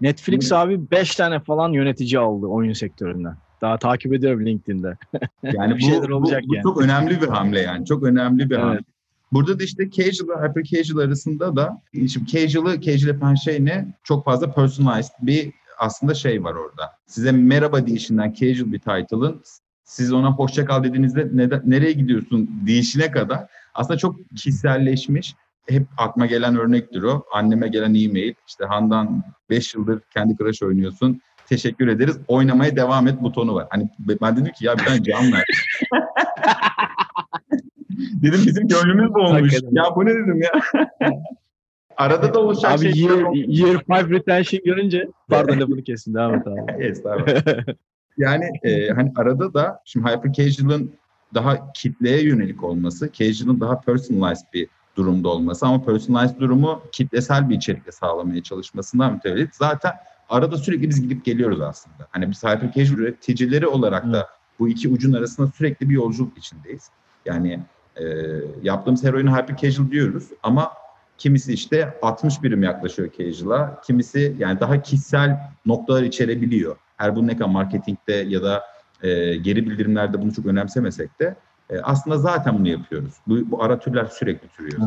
[0.02, 3.36] Netflix abi 5 tane falan yönetici aldı oyun sektöründen.
[3.62, 4.98] Daha takip ediyorum LinkedIn'de.
[5.44, 6.64] Yani Bir bu, şeyler bu- olacak bu yani.
[6.64, 7.86] çok önemli bir hamle yani.
[7.86, 8.64] Çok önemli bir Evet.
[8.66, 8.80] hamle.
[9.32, 13.88] Burada da işte casual ve hyper casual arasında da şimdi casual'ı casual yapan şey ne?
[14.04, 16.92] Çok fazla personalized bir aslında şey var orada.
[17.06, 19.42] Size merhaba deyişinden casual bir title'ın
[19.84, 25.36] siz ona hoşça kal dediğinizde neden, nereye gidiyorsun deyişine kadar aslında çok kişiselleşmiş.
[25.70, 27.26] Hep aklıma gelen örnektir o.
[27.34, 28.34] Anneme gelen e-mail.
[28.48, 31.22] İşte Handan 5 yıldır kendi Crush oynuyorsun.
[31.50, 32.20] Teşekkür ederiz.
[32.28, 33.68] Oynamaya devam et butonu var.
[33.70, 35.44] Hani ben dedim ki ya bir tane can ver.
[38.22, 39.54] dedim bizim gönlümüz olmuş.
[39.72, 40.52] Ya bu ne dedim ya.
[41.98, 43.04] Arada da oluşan Abi şey.
[43.04, 46.84] year, year 5 retention görünce pardon lafını kestim devam et abi.
[46.84, 47.64] Estağfurullah.
[48.18, 50.92] Yani e, hani arada da şimdi hyper casual'ın
[51.34, 57.56] daha kitleye yönelik olması, casual'ın daha personalized bir durumda olması ama personalized durumu kitlesel bir
[57.56, 59.56] içerikle sağlamaya çalışmasından mütevellit.
[59.56, 59.94] Zaten
[60.30, 62.08] arada sürekli biz gidip geliyoruz aslında.
[62.12, 64.28] Hani biz hyper casual üreticileri olarak da
[64.60, 66.90] bu iki ucun arasında sürekli bir yolculuk içindeyiz.
[67.26, 67.60] Yani
[67.96, 68.04] e,
[68.64, 70.72] yaptığımız her oyunu hyper casual diyoruz ama
[71.18, 76.76] kimisi işte 60 birim yaklaşıyor casual'a, kimisi yani daha kişisel noktalar içerebiliyor.
[76.98, 78.64] Her bu ne kadar marketingde ya da
[79.04, 81.36] e, geri bildirimlerde bunu çok önemsemesek de
[81.70, 83.14] e, aslında zaten bunu yapıyoruz.
[83.28, 84.82] Bu, bu ara türler sürekli türüyor.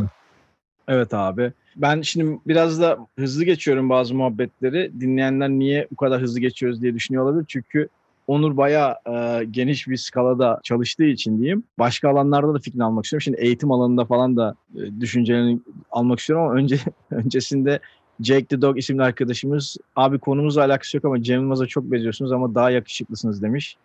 [0.89, 1.53] Evet abi.
[1.77, 5.01] Ben şimdi biraz da hızlı geçiyorum bazı muhabbetleri.
[5.01, 7.45] Dinleyenler niye bu kadar hızlı geçiyoruz diye düşünüyor olabilir.
[7.49, 7.89] Çünkü
[8.31, 11.65] Onur bayağı e, geniş bir skalada çalıştığı için diyeyim.
[11.79, 13.23] Başka alanlarda da fikrini almak istiyorum.
[13.23, 16.79] Şimdi eğitim alanında falan da e, düşüncelerini almak istiyorum ama önce
[17.11, 17.81] öncesinde
[18.21, 22.55] Jake the Dog isimli arkadaşımız abi konumuzla alakası yok ama Cem Yılmaz'a çok benziyorsunuz ama
[22.55, 23.77] daha yakışıklısınız demiş.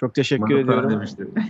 [0.00, 0.90] Çok teşekkür Bana ediyorum.
[0.90, 1.28] demiştir.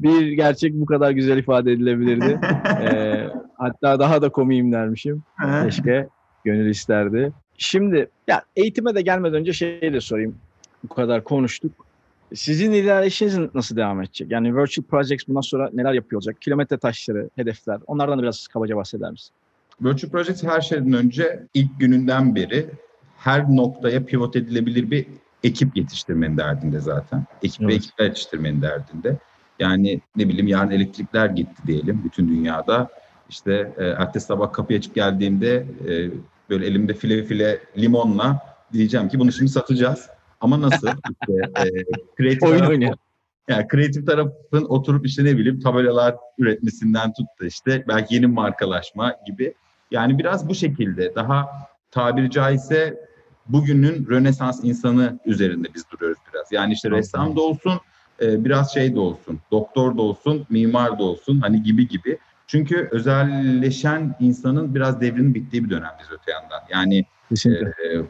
[0.00, 2.40] Bir gerçek bu kadar güzel ifade edilebilirdi.
[2.82, 5.22] Ee, hatta daha da komiyim dermişim.
[5.64, 6.08] Keşke
[6.44, 7.32] gönül isterdi.
[7.58, 10.34] Şimdi ya eğitime de gelmeden önce şey de sorayım.
[10.84, 11.72] Bu kadar konuştuk.
[12.34, 14.30] Sizin ilerleyişiniz nasıl devam edecek?
[14.30, 16.40] Yani Virtual Projects bundan sonra neler yapıyor olacak?
[16.40, 17.78] Kilometre taşları, hedefler.
[17.86, 19.32] Onlardan da biraz kabaca bahseder misin?
[19.80, 22.66] Virtual Projects her şeyden önce ilk gününden beri
[23.18, 25.06] her noktaya pivot edilebilir bir
[25.42, 27.24] ekip yetiştirmenin derdinde zaten.
[27.42, 27.76] Ekip ve Evet.
[27.76, 29.16] ekipler yetiştirmenin derdinde.
[29.58, 32.88] Yani ne bileyim yarın elektrikler gitti diyelim bütün dünyada.
[33.28, 36.10] İşte e, ertesi sabah kapıya açıp geldiğimde e,
[36.50, 38.38] böyle elimde file file limonla
[38.72, 40.08] diyeceğim ki bunu şimdi satacağız.
[40.40, 40.88] Ama nasıl?
[41.20, 41.70] işte, e,
[42.18, 42.94] creative Oyun oynuyor.
[43.48, 49.16] yani kreatif tarafın oturup işte ne bileyim tabelalar üretmesinden tut da işte belki yeni markalaşma
[49.26, 49.54] gibi.
[49.90, 51.48] Yani biraz bu şekilde daha
[51.90, 53.00] tabiri caizse
[53.46, 56.52] bugünün Rönesans insanı üzerinde biz duruyoruz biraz.
[56.52, 57.80] Yani işte ressam da olsun,
[58.22, 62.18] e, biraz şey de olsun, doktor da olsun, mimar da olsun hani gibi gibi.
[62.46, 66.60] Çünkü özelleşen insanın biraz devrinin bittiği bir dönemdeyiz öte yandan.
[66.70, 67.68] Yani Kesinlikle.
[67.68, 68.02] ee,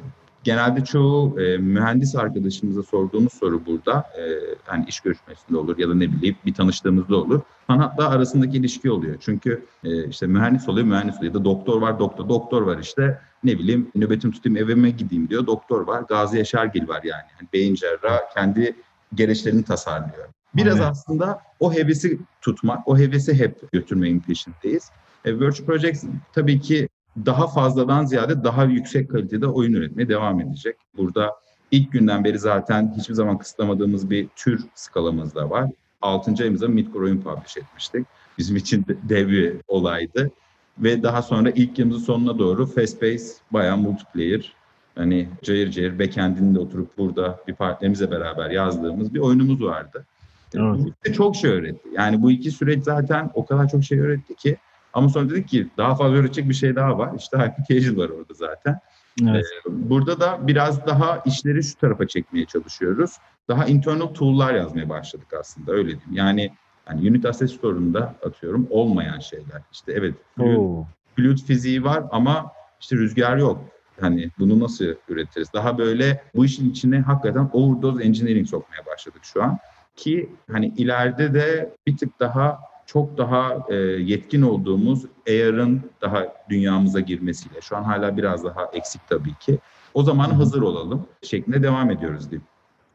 [0.44, 4.22] genelde çoğu e, mühendis arkadaşımıza sorduğumuz soru burada e,
[4.64, 7.40] hani iş görüşmesinde olur ya da ne bileyim bir tanıştığımızda olur.
[7.66, 9.16] Sanatla arasındaki ilişki oluyor.
[9.20, 13.18] Çünkü e, işte mühendis oluyor, mühendis oluyor ya da doktor var, doktor, doktor var işte
[13.44, 15.46] ne bileyim nöbetim tutayım evime gideyim diyor.
[15.46, 17.24] Doktor var, Gazi Yaşargil var yani.
[17.38, 18.76] yani beyin cerrahı kendi
[19.14, 20.28] gereçlerini tasarlıyor.
[20.54, 20.88] Biraz evet.
[20.90, 24.90] aslında o hevesi tutmak, o hevesi hep götürmeyin peşindeyiz.
[25.24, 26.88] E, Virtual Projects tabii ki
[27.26, 30.76] daha fazladan ziyade daha yüksek kalitede oyun üretmeye devam edecek.
[30.96, 31.30] Burada
[31.70, 35.70] ilk günden beri zaten hiçbir zaman kısıtlamadığımız bir tür skalamız da var.
[36.02, 36.34] 6.
[36.42, 38.06] ayımızda Midcore oyun publish etmiştik.
[38.38, 40.30] Bizim için dev bir olaydı.
[40.78, 44.52] Ve daha sonra ilk yılımızın sonuna doğru Fast Pace bayağı multiplayer
[44.94, 50.06] hani cayır cayır backend'inde oturup burada bir partnerimizle beraber yazdığımız bir oyunumuz vardı.
[50.54, 51.14] Evet.
[51.14, 51.88] Çok şey öğretti.
[51.92, 54.56] Yani bu iki süreç zaten o kadar çok şey öğretti ki
[54.92, 57.12] ama sonra dedik ki daha fazla öğretecek bir şey daha var.
[57.18, 58.78] İşte Hyper Casual var orada zaten.
[59.22, 59.44] Evet.
[59.66, 63.16] Ee, burada da biraz daha işleri şu tarafa çekmeye çalışıyoruz.
[63.48, 66.12] Daha internal tool'lar yazmaya başladık aslında öyle diyeyim.
[66.12, 66.50] Yani
[66.88, 69.62] yani unit access store'unda atıyorum olmayan şeyler.
[69.72, 70.84] İşte evet fluid,
[71.16, 73.64] fluid fiziği var ama işte rüzgar yok.
[74.00, 75.52] Hani bunu nasıl üretiriz?
[75.52, 79.58] Daha böyle bu işin içine hakikaten overdose engineering sokmaya başladık şu an.
[79.96, 87.00] Ki hani ileride de bir tık daha çok daha e, yetkin olduğumuz AR'ın daha dünyamıza
[87.00, 89.58] girmesiyle şu an hala biraz daha eksik tabii ki.
[89.94, 92.46] O zaman hazır olalım şeklinde devam ediyoruz diyeyim.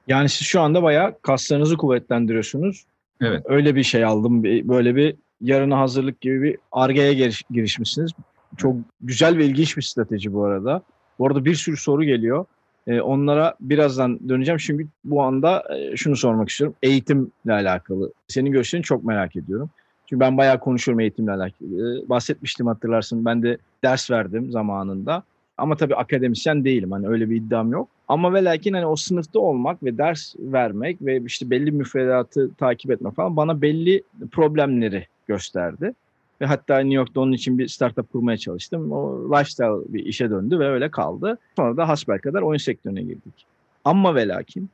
[0.08, 2.86] Yani siz şu anda bayağı kaslarınızı kuvvetlendiriyorsunuz.
[3.22, 3.44] Evet.
[3.46, 4.44] Öyle bir şey aldım.
[4.44, 8.12] Böyle bir yarına hazırlık gibi bir argeye giriş, girişmişsiniz.
[8.58, 10.82] Çok güzel ve ilginç bir strateji bu arada.
[11.20, 12.46] Bu arada bir sürü soru geliyor.
[12.88, 14.60] Ee, onlara birazdan döneceğim.
[14.60, 16.76] Şimdi bu anda e, şunu sormak istiyorum.
[16.84, 18.12] Eğitimle alakalı.
[18.28, 19.70] Senin görüşlerini çok merak ediyorum.
[20.06, 22.10] Çünkü ben bayağı konuşuyorum eğitimle alakalı.
[22.10, 23.26] Bahsetmiştim hatırlarsın.
[23.26, 25.24] Ben de ders verdim zamanında.
[25.58, 26.92] Ama tabii akademisyen değilim.
[26.92, 27.90] Hani öyle bir iddiam yok.
[28.08, 32.92] Ama ve lakin hani o sınıfta olmak ve ders vermek ve işte belli müfredatı takip
[32.92, 35.94] etmek falan bana belli problemleri gösterdi.
[36.42, 38.92] Ve hatta New York'ta onun için bir startup kurmaya çalıştım.
[38.92, 41.38] O lifestyle bir işe döndü ve öyle kaldı.
[41.56, 43.46] Sonra da hasbel kadar oyun sektörüne girdik.
[43.86, 44.70] Ama ve lakin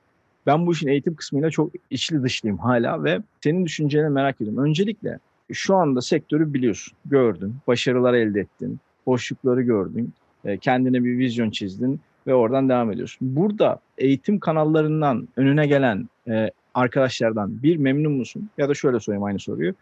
[0.45, 4.63] ben bu işin eğitim kısmıyla çok içli dışlıyım hala ve senin düşüncelerini merak ediyorum.
[4.63, 5.19] Öncelikle
[5.52, 10.13] şu anda sektörü biliyorsun, gördün, başarılar elde ettin, boşlukları gördün,
[10.45, 13.36] e, kendine bir vizyon çizdin ve oradan devam ediyorsun.
[13.36, 18.49] Burada eğitim kanallarından önüne gelen e, arkadaşlardan bir memnun musun?
[18.58, 19.73] Ya da şöyle sorayım aynı soruyu.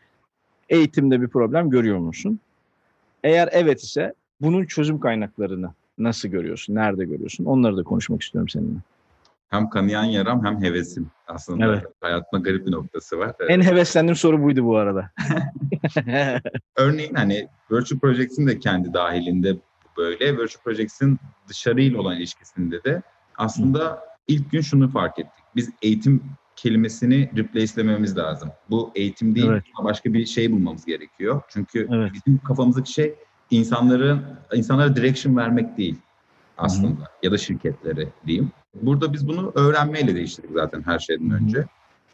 [0.72, 2.40] Eğitimde bir problem görüyor musun?
[3.24, 6.76] Eğer evet ise bunun çözüm kaynaklarını nasıl görüyorsun?
[6.76, 7.46] Nerede görüyorsun?
[7.46, 8.80] Onları da konuşmak istiyorum seninle
[9.52, 11.12] hem kanayan yaram hem hevesim.
[11.28, 11.84] Aslında evet.
[12.02, 13.36] hayatımda garip bir noktası var.
[13.50, 15.12] En heveslendiğim soru buydu bu arada.
[16.76, 19.58] Örneğin hani Virtual Projects'in de kendi dahilinde
[19.98, 20.38] böyle.
[20.38, 23.02] Virtual Projects'in dışarıyla olan ilişkisinde de
[23.38, 25.44] aslında ilk gün şunu fark ettik.
[25.56, 26.24] Biz eğitim
[26.62, 28.50] kelimesini replace'lememiz lazım.
[28.70, 29.64] Bu eğitim değil, evet.
[29.84, 31.42] başka bir şey bulmamız gerekiyor.
[31.50, 32.12] Çünkü evet.
[32.14, 33.16] bizim kafamızdaki şey
[33.52, 35.96] insanların insanlara direction vermek değil
[36.58, 37.08] aslında Hı-hı.
[37.24, 38.52] ya da şirketlere diyeyim.
[38.82, 41.66] Burada biz bunu öğrenmeyle değiştirdik zaten her şeyden önce.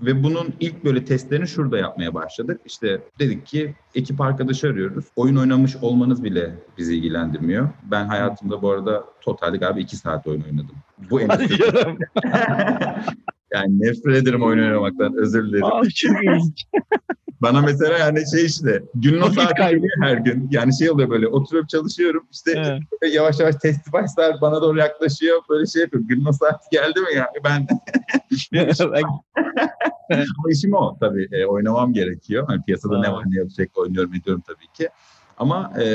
[0.01, 2.61] Ve bunun ilk böyle testlerini şurada yapmaya başladık.
[2.65, 5.05] İşte dedik ki ekip arkadaşı arıyoruz.
[5.15, 7.69] Oyun oynamış olmanız bile bizi ilgilendirmiyor.
[7.83, 10.75] Ben hayatımda bu arada totalde galiba iki saat oyun oynadım.
[11.09, 11.29] Bu en
[13.53, 15.69] Yani nefret ederim oyun oynamaktan özür dilerim.
[15.69, 15.83] Çok
[17.41, 19.63] bana mesela yani şey işte gün not saati
[20.01, 20.47] her gün.
[20.51, 23.13] Yani şey oluyor böyle oturup çalışıyorum işte evet.
[23.13, 25.41] yavaş yavaş test device'lar bana doğru yaklaşıyor.
[25.49, 26.07] Böyle şey yapıyorum.
[26.07, 27.67] Gün not saati geldi mi yani ben
[30.11, 31.27] Ama işim o tabii.
[31.31, 32.43] E, oynamam gerekiyor.
[32.47, 34.89] Hani piyasada ne var ne yok sürekli oynuyorum ediyorum tabii ki.
[35.37, 35.85] Ama e,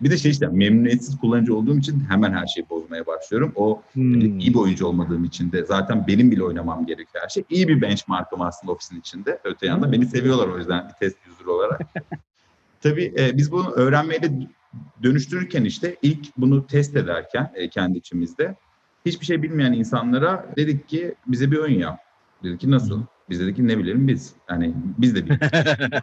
[0.00, 3.52] bir de şey işte memnuniyetsiz kullanıcı olduğum için hemen her şeyi bozmaya başlıyorum.
[3.56, 4.38] O hmm.
[4.38, 7.44] iyi bir oyuncu olmadığım için de zaten benim bile oynamam gerekiyor her şey.
[7.50, 9.38] İyi bir benchmarkım aslında ofisin içinde.
[9.44, 9.92] Öte yandan hmm.
[9.92, 11.80] beni seviyorlar o yüzden bir test user olarak.
[12.80, 14.30] Tabii e, biz bunu öğrenmeyle
[15.02, 18.56] dönüştürürken işte ilk bunu test ederken e, kendi içimizde
[19.06, 22.00] hiçbir şey bilmeyen insanlara dedik ki bize bir oyun yap.
[22.42, 23.02] Dedik ki nasıl?
[23.30, 24.32] Biz dedik ki ne bilelim biz.
[24.50, 25.50] Yani biz de bilmiyoruz.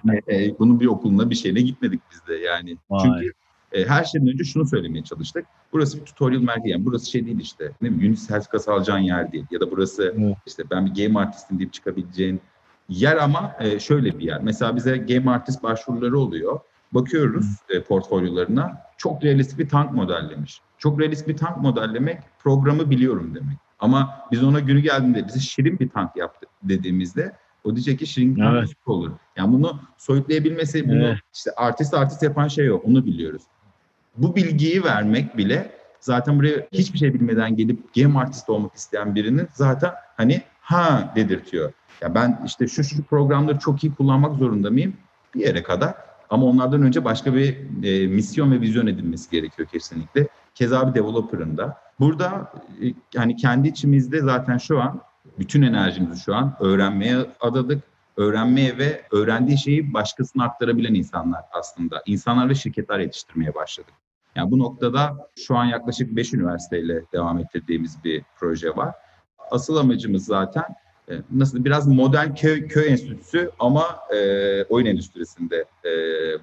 [0.06, 2.78] yani, e, bunun bir okuluna bir şeyine gitmedik biz de yani.
[2.90, 3.00] Vay.
[3.04, 3.34] Çünkü
[3.72, 5.46] e, her şeyden önce şunu söylemeye çalıştık.
[5.74, 7.72] Burası bir tutorial merkezi yani burası şey değil işte.
[7.82, 9.46] Ne bileyim Unity sertifikası alacağın yer değil.
[9.52, 10.38] Ya da burası evet.
[10.46, 12.42] işte ben bir game artistim deyip çıkabileceğin
[12.90, 14.42] yer ama e, şöyle bir yer.
[14.42, 16.60] Mesela bize game artist başvuruları oluyor.
[16.92, 18.82] Bakıyoruz e, portfolyolarına.
[18.98, 20.62] Çok realistik bir tank modellemiş.
[20.78, 23.58] Çok realistik bir tank modellemek programı biliyorum demek.
[23.80, 28.36] Ama biz ona günü geldiğinde bize şirin bir tank yaptı dediğimizde o diyecek ki şirin
[28.36, 28.70] tank evet.
[28.86, 29.12] olur.
[29.38, 31.18] Yani bunu soyutlayabilmesi, bunu evet.
[31.34, 32.78] işte artist artist yapan şey o.
[32.78, 33.42] Onu biliyoruz.
[34.18, 39.48] Bu bilgiyi vermek bile zaten buraya hiçbir şey bilmeden gelip game artist olmak isteyen birinin
[39.54, 41.74] zaten hani ha dedirtiyor.
[42.02, 44.94] Ya ben işte şu şu programları çok iyi kullanmak zorunda mıyım?
[45.36, 45.94] Bir yere kadar.
[46.30, 50.28] Ama onlardan önce başka bir e, misyon ve vizyon edilmesi gerekiyor kesinlikle.
[50.56, 51.78] Keza bir developer'ın da.
[52.00, 55.02] Burada e, yani kendi içimizde zaten şu an
[55.40, 57.84] bütün enerjimizi şu an öğrenmeye adadık.
[58.18, 62.04] Öğrenmeye ve öğrendiği şeyi başkasına aktarabilen insanlar aslında.
[62.06, 63.94] İnsanlar ve şirketler yetiştirmeye başladık.
[64.36, 68.96] Yani bu noktada şu an yaklaşık 5 üniversiteyle devam ettirdiğimiz bir proje var.
[69.52, 70.64] Asıl amacımız zaten
[71.10, 75.92] e, nasıl biraz modern köy, köy enstitüsü ama e, oyun endüstrisinde e,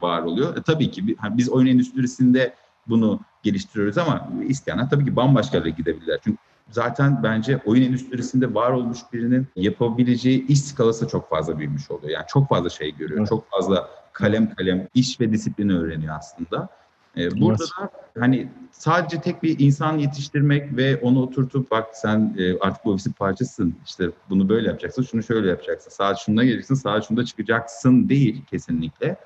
[0.00, 0.56] var oluyor.
[0.56, 2.54] E, tabii ki biz oyun endüstrisinde
[2.88, 6.18] bunu geliştiriyoruz ama isteyenler tabii ki bambaşka yere gidebilirler.
[6.24, 6.38] Çünkü
[6.70, 12.10] zaten bence oyun endüstrisinde var olmuş birinin yapabileceği iş skalası çok fazla büyümüş oluyor.
[12.10, 13.18] Yani çok fazla şey görüyor.
[13.18, 13.28] Evet.
[13.28, 16.68] Çok fazla kalem kalem iş ve disiplini öğreniyor aslında.
[17.16, 22.58] Ee, burada da hani sadece tek bir insan yetiştirmek ve onu oturtup bak sen e,
[22.58, 27.08] artık bu ofisin parçasısın işte bunu böyle yapacaksın şunu şöyle yapacaksın saat şunda geleceksin saat
[27.08, 29.16] şunda çıkacaksın değil kesinlikle.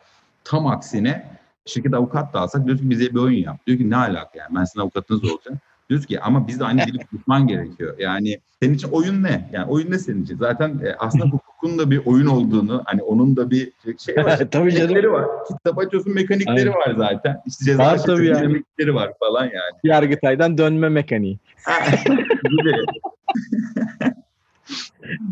[0.44, 3.66] Tam aksine şirket avukat da alsak diyor ki bize bir oyun yap.
[3.66, 5.58] Diyor ki ne alaka yani ben sizin avukatınız olacağım.
[5.88, 7.94] Diyoruz ki ama biz de aynı dili konuşman gerekiyor.
[7.98, 9.50] Yani senin için oyun ne?
[9.52, 10.36] Yani oyun ne senin için?
[10.36, 14.40] Zaten e, aslında hukukun da bir oyun olduğunu, hani onun da bir şey var.
[14.50, 15.12] tabii canım.
[15.12, 15.24] var.
[15.48, 16.74] Kitap açıyorsun mekanikleri Aynen.
[16.74, 17.42] var zaten.
[17.46, 18.46] İşte ceza var tabii yani.
[18.46, 19.74] mekanikleri var falan yani.
[19.84, 21.38] Yargıtay'dan dönme mekaniği.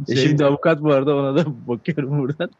[0.06, 2.50] Şey, Eşim de avukat bu arada ona da bakıyorum buradan.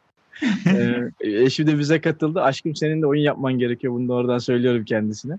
[0.66, 2.42] ee, eşim de bize katıldı.
[2.42, 3.92] Aşkım senin de oyun yapman gerekiyor.
[3.94, 5.38] Bunu da oradan söylüyorum kendisine.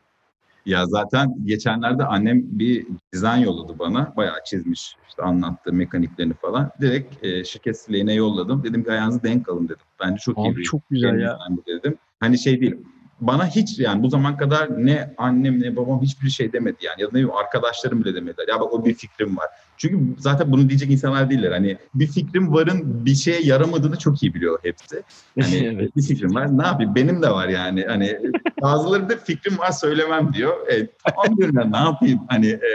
[0.66, 4.14] Ya zaten geçenlerde annem bir dizayn yolladı bana.
[4.18, 6.72] Bayağı çizmiş işte anlattı mekaniklerini falan.
[6.82, 8.64] Direkt e, şirket sileyine yolladım.
[8.64, 9.86] Dedim ki ayağınızı denk alın dedim.
[10.00, 11.40] Bence çok Abi iyi bir çok güzel ya.
[11.68, 11.98] dedim.
[12.20, 12.76] Hani şey değil
[13.22, 17.08] bana hiç yani bu zaman kadar ne annem ne babam hiçbir şey demedi yani ya
[17.08, 18.48] da ne bileyim arkadaşlarım bile demediler.
[18.50, 19.46] Ya bak o bir fikrim var.
[19.78, 21.52] Çünkü zaten bunu diyecek insanlar değiller.
[21.52, 25.04] Hani bir fikrim varın bir şeye yaramadığını çok iyi biliyor hepsi.
[25.42, 25.96] Hani evet.
[25.96, 26.58] bir fikrim var.
[26.58, 26.96] Ne yapayım?
[26.96, 27.86] Benim de var yani.
[27.86, 28.20] Hani
[28.62, 30.68] bazıları da fikrim var söylemem diyor.
[30.68, 32.20] E, tamam diyorum ben ne yapayım?
[32.28, 32.70] Hani e,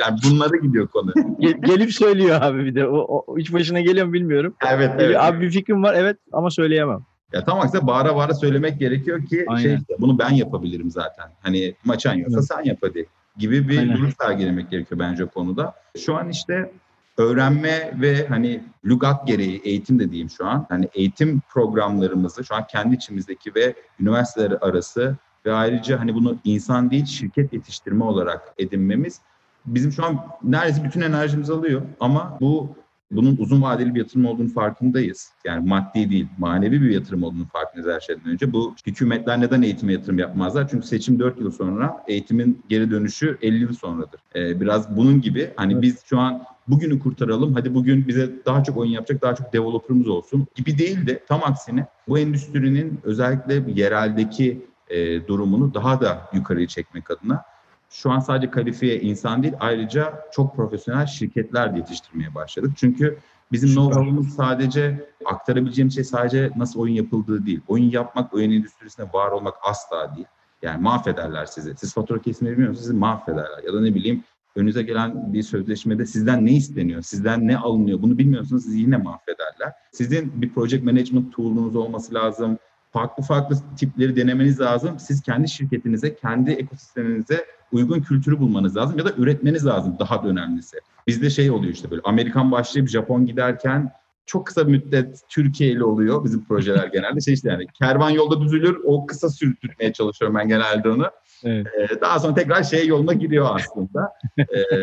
[0.00, 1.12] yani bunlara gidiyor konu.
[1.40, 2.86] Gel, gelip söylüyor abi bir de.
[2.86, 4.54] O, o hiç başına geliyor mu bilmiyorum.
[4.68, 5.16] Evet, evet.
[5.16, 7.15] Abi bir fikrim var evet ama söyleyemem.
[7.32, 9.62] Ya tam aksine bağıra bağıra söylemek gerekiyor ki Aynen.
[9.62, 11.30] şey işte, bunu ben yapabilirim zaten.
[11.40, 13.06] Hani maçan yoksa sen yap hadi
[13.38, 13.96] gibi bir Aynen.
[13.96, 15.74] duruş sergilemek gerekiyor bence o konuda.
[15.98, 16.72] Şu an işte
[17.16, 20.66] öğrenme ve hani lügat gereği eğitim dediğim şu an.
[20.68, 26.90] Hani eğitim programlarımızı şu an kendi içimizdeki ve üniversiteler arası ve ayrıca hani bunu insan
[26.90, 29.20] değil şirket yetiştirme olarak edinmemiz
[29.66, 31.82] bizim şu an neredeyse bütün enerjimizi alıyor.
[32.00, 32.76] Ama bu
[33.10, 35.30] bunun uzun vadeli bir yatırım olduğunu farkındayız.
[35.44, 38.52] Yani maddi değil, manevi bir yatırım olduğunu farkındayız her şeyden önce.
[38.52, 40.68] Bu hükümetler neden eğitime yatırım yapmazlar?
[40.68, 44.20] Çünkü seçim 4 yıl sonra, eğitimin geri dönüşü 50 yıl sonradır.
[44.36, 45.82] Ee, biraz bunun gibi hani evet.
[45.82, 50.08] biz şu an bugünü kurtaralım, hadi bugün bize daha çok oyun yapacak, daha çok developer'ımız
[50.08, 56.66] olsun gibi değil de tam aksine bu endüstrinin özellikle yereldeki e, durumunu daha da yukarıya
[56.66, 57.44] çekmek adına
[57.90, 62.72] şu an sadece kalifiye insan değil ayrıca çok profesyonel şirketler de yetiştirmeye başladık.
[62.76, 63.18] Çünkü
[63.52, 67.60] bizim know-how'umuz sadece aktarabileceğim şey sadece nasıl oyun yapıldığı değil.
[67.68, 70.26] Oyun yapmak, oyun endüstrisinde var olmak asla değil.
[70.62, 71.74] Yani mahvederler sizi.
[71.76, 73.62] Siz fatura kesmeyi bilmiyorsunuz, sizi mahvederler.
[73.66, 74.24] Ya da ne bileyim
[74.56, 79.72] önünüze gelen bir sözleşmede sizden ne isteniyor, sizden ne alınıyor bunu bilmiyorsunuz sizi yine mahvederler.
[79.92, 82.58] Sizin bir project management tool'unuz olması lazım.
[82.96, 84.98] Farklı farklı tipleri denemeniz lazım.
[84.98, 90.28] Siz kendi şirketinize, kendi ekosisteminize uygun kültürü bulmanız lazım ya da üretmeniz lazım daha da
[90.28, 90.76] önemlisi.
[91.06, 93.90] Bizde şey oluyor işte böyle Amerikan başlayıp Japon giderken
[94.26, 97.20] çok kısa müddet Türkiye ile oluyor bizim projeler genelde.
[97.20, 101.10] Şey işte yani kervan yolda düzülür o kısa sürtürmeye çalışıyorum ben genelde onu.
[101.44, 101.66] Evet.
[101.78, 104.12] Ee, daha sonra tekrar şey yoluna giriyor aslında.
[104.38, 104.76] ee,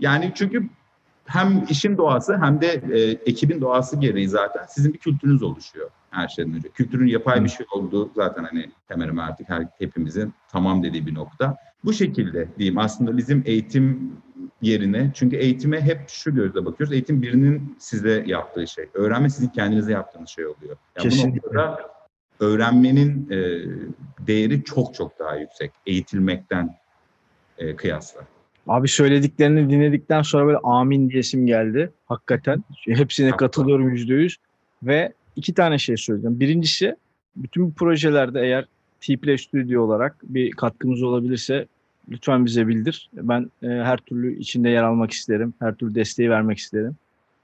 [0.00, 0.68] yani çünkü
[1.28, 6.28] hem işin doğası hem de e, ekibin doğası gereği zaten sizin bir kültürünüz oluşuyor her
[6.28, 6.68] şeyden önce.
[6.68, 11.14] Kültürün yapay bir şey olduğu zaten hani hemen hemen artık her, hepimizin tamam dediği bir
[11.14, 11.56] nokta.
[11.84, 14.12] Bu şekilde diyeyim aslında bizim eğitim
[14.62, 16.92] yerine çünkü eğitime hep şu gözle bakıyoruz.
[16.92, 18.88] Eğitim birinin size yaptığı şey.
[18.94, 20.76] Öğrenme sizin kendinize yaptığınız şey oluyor.
[20.96, 21.42] Yani Kesinlikle.
[21.42, 21.90] Bu noktada
[22.40, 23.36] öğrenmenin e,
[24.26, 26.76] değeri çok çok daha yüksek eğitilmekten
[27.58, 28.20] e, kıyasla.
[28.68, 31.90] Abi söylediklerini dinledikten sonra böyle amin diyesim geldi.
[32.06, 32.64] Hakikaten.
[32.86, 34.36] Hepsine katılıyorum yüzde yüz.
[34.82, 36.40] Ve iki tane şey söyleyeceğim.
[36.40, 36.96] Birincisi
[37.36, 38.64] bütün bu projelerde eğer
[39.00, 41.66] T-Play Studio olarak bir katkımız olabilirse
[42.10, 43.10] lütfen bize bildir.
[43.12, 45.54] Ben e, her türlü içinde yer almak isterim.
[45.58, 46.96] Her türlü desteği vermek isterim.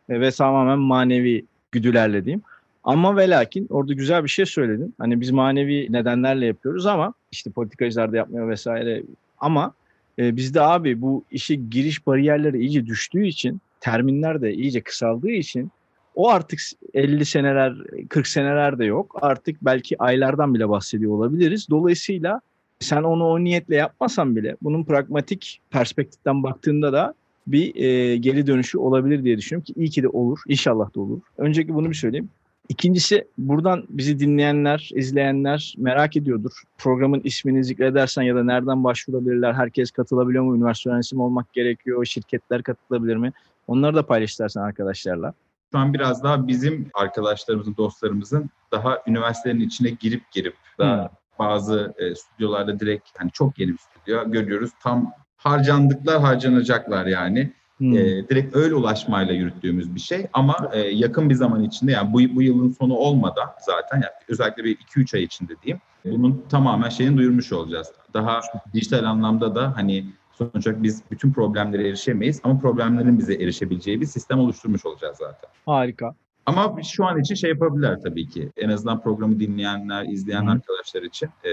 [0.08, 2.42] E, ve tamamen manevi güdülerle diyeyim.
[2.84, 4.94] Ama ve lakin orada güzel bir şey söyledin.
[4.98, 9.02] Hani biz manevi nedenlerle yapıyoruz ama işte politikacılar da yapmıyor vesaire.
[9.38, 9.74] Ama
[10.18, 15.70] E, bizde abi bu işe giriş bariyerleri iyice düştüğü için, terminler de iyice kısaldığı için
[16.14, 16.60] o artık
[16.94, 17.74] 50 seneler,
[18.08, 19.16] 40 seneler de yok.
[19.22, 21.66] Artık belki aylardan bile bahsediyor olabiliriz.
[21.70, 22.40] Dolayısıyla
[22.80, 27.14] sen onu o niyetle yapmasan bile bunun pragmatik perspektiften baktığında da
[27.46, 30.38] bir e, geri dönüşü olabilir diye düşünüyorum ki iyi ki de olur.
[30.48, 31.20] İnşallah da olur.
[31.38, 32.28] Önceki bunu bir söyleyeyim.
[32.68, 36.52] İkincisi buradan bizi dinleyenler, izleyenler merak ediyordur.
[36.78, 39.52] Programın ismini zikredersen ya da nereden başvurabilirler?
[39.54, 40.56] Herkes katılabiliyor mu?
[40.56, 42.04] Üniversite öğrencisi mi olmak gerekiyor?
[42.04, 43.32] Şirketler katılabilir mi?
[43.66, 45.34] Onları da paylaş istersen arkadaşlarla.
[45.72, 51.08] Şu an biraz daha bizim arkadaşlarımızın, dostlarımızın daha üniversitenin içine girip girip daha hmm.
[51.38, 54.70] bazı e, stüdyolarda direkt hani çok yeni bir stüdyo görüyoruz.
[54.82, 57.52] Tam harcandıklar, harcanacaklar yani.
[57.78, 57.96] Hmm.
[57.96, 62.36] E, direkt öyle ulaşmayla yürüttüğümüz bir şey ama e, yakın bir zaman içinde yani bu,
[62.36, 67.16] bu yılın sonu olmadan zaten yani özellikle bir 2-3 ay içinde diyeyim bunun tamamen şeyini
[67.16, 67.92] duyurmuş olacağız.
[68.14, 68.40] Daha
[68.74, 74.06] dijital anlamda da hani sonuç olarak biz bütün problemlere erişemeyiz ama problemlerin bize erişebileceği bir
[74.06, 75.50] sistem oluşturmuş olacağız zaten.
[75.66, 76.14] Harika.
[76.46, 78.50] Ama şu an için şey yapabilirler tabii ki.
[78.56, 80.50] En azından programı dinleyenler, izleyen Hı.
[80.50, 81.50] arkadaşlar için e,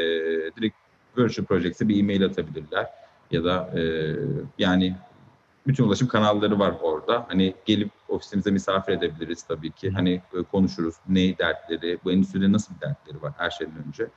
[0.58, 0.76] direkt
[1.18, 2.88] Virtual Projects'e bir e-mail atabilirler.
[3.32, 3.82] Ya da e,
[4.60, 4.96] yani
[5.68, 7.26] bütün ulaşım kanalları var orada.
[7.28, 9.92] Hani gelip ofisimize misafir edebiliriz tabii ki.
[9.92, 14.08] Hani e, konuşuruz ne dertleri, bu endüstride nasıl bir dertleri var her şeyden önce.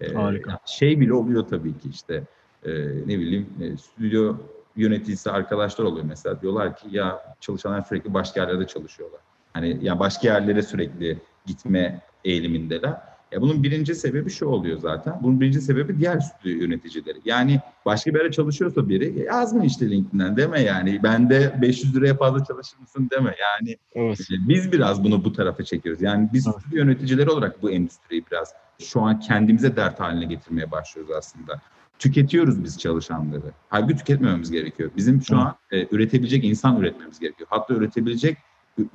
[0.00, 0.58] E, Harika.
[0.66, 2.24] Şey bile oluyor tabii ki işte
[2.64, 2.70] e,
[3.06, 4.36] ne bileyim e, stüdyo
[4.76, 6.40] yöneticisi arkadaşlar oluyor mesela.
[6.40, 9.20] Diyorlar ki ya çalışanlar sürekli başka yerlerde çalışıyorlar.
[9.52, 13.13] Hani ya başka yerlere sürekli gitme eğilimindeler.
[13.34, 15.14] Ya bunun birinci sebebi şu oluyor zaten.
[15.22, 17.18] Bunun birinci sebebi diğer stüdyo yöneticileri.
[17.24, 21.02] Yani başka bir yere çalışıyorsa biri yazma işte LinkedIn'den deme yani.
[21.02, 23.34] Bende 500 liraya fazla çalışır mısın deme.
[23.40, 24.18] Yani evet.
[24.48, 26.02] biz biraz bunu bu tarafa çekiyoruz.
[26.02, 26.56] Yani biz evet.
[26.60, 31.60] stüdyo yöneticileri olarak bu endüstriyi biraz şu an kendimize dert haline getirmeye başlıyoruz aslında.
[31.98, 33.52] Tüketiyoruz biz çalışanları.
[33.68, 34.90] Halbuki tüketmememiz gerekiyor.
[34.96, 35.44] Bizim şu evet.
[35.44, 37.48] an e, üretebilecek insan üretmemiz gerekiyor.
[37.50, 38.38] Hatta üretebilecek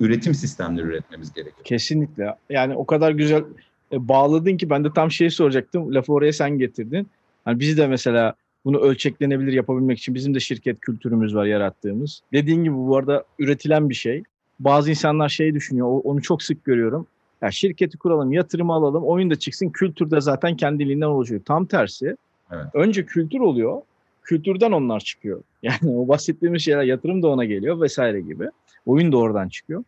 [0.00, 1.64] üretim sistemleri üretmemiz gerekiyor.
[1.64, 2.36] Kesinlikle.
[2.50, 3.44] Yani o kadar güzel
[3.92, 5.94] e, bağladın ki ben de tam şeyi soracaktım.
[5.94, 7.06] Lafı oraya sen getirdin.
[7.44, 8.34] Hani biz de mesela
[8.64, 12.20] bunu ölçeklenebilir yapabilmek için bizim de şirket kültürümüz var yarattığımız.
[12.32, 14.22] Dediğin gibi bu arada üretilen bir şey.
[14.60, 17.06] Bazı insanlar şey düşünüyor, onu çok sık görüyorum.
[17.42, 21.40] Ya şirketi kuralım, yatırımı alalım, oyun da çıksın, kültür de zaten kendiliğinden oluşuyor.
[21.44, 22.16] Tam tersi.
[22.50, 22.64] Evet.
[22.74, 23.82] Önce kültür oluyor,
[24.22, 25.42] kültürden onlar çıkıyor.
[25.62, 28.48] Yani o bahsettiğimiz şeyler, yatırım da ona geliyor vesaire gibi.
[28.86, 29.84] Oyun da oradan çıkıyor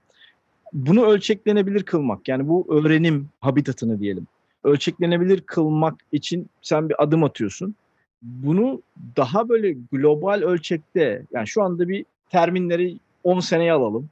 [0.73, 4.27] bunu ölçeklenebilir kılmak yani bu öğrenim habitatını diyelim.
[4.64, 7.75] Ölçeklenebilir kılmak için sen bir adım atıyorsun.
[8.23, 8.83] Bunu
[9.16, 14.09] daha böyle global ölçekte yani şu anda bir terminleri 10 seneye alalım.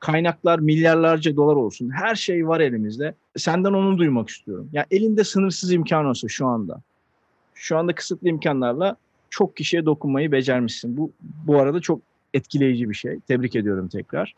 [0.00, 1.90] Kaynaklar milyarlarca dolar olsun.
[1.90, 3.14] Her şey var elimizde.
[3.36, 4.68] Senden onu duymak istiyorum.
[4.72, 6.80] Yani elinde sınırsız imkan olsa şu anda.
[7.54, 8.96] Şu anda kısıtlı imkanlarla
[9.30, 10.96] çok kişiye dokunmayı becermişsin.
[10.96, 11.12] Bu
[11.46, 12.00] bu arada çok
[12.34, 13.20] etkileyici bir şey.
[13.28, 14.34] Tebrik ediyorum tekrar.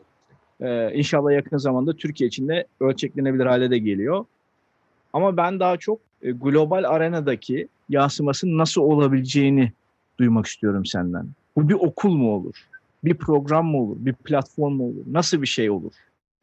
[0.61, 4.25] Ee, inşallah yakın zamanda Türkiye için de ölçeklenebilir hale de geliyor.
[5.13, 9.71] Ama ben daha çok e, global arenadaki yansımasının nasıl olabileceğini
[10.19, 11.27] duymak istiyorum senden.
[11.55, 12.55] Bu bir okul mu olur?
[13.03, 13.95] Bir program mı olur?
[13.99, 15.03] Bir platform mu olur?
[15.11, 15.91] Nasıl bir şey olur?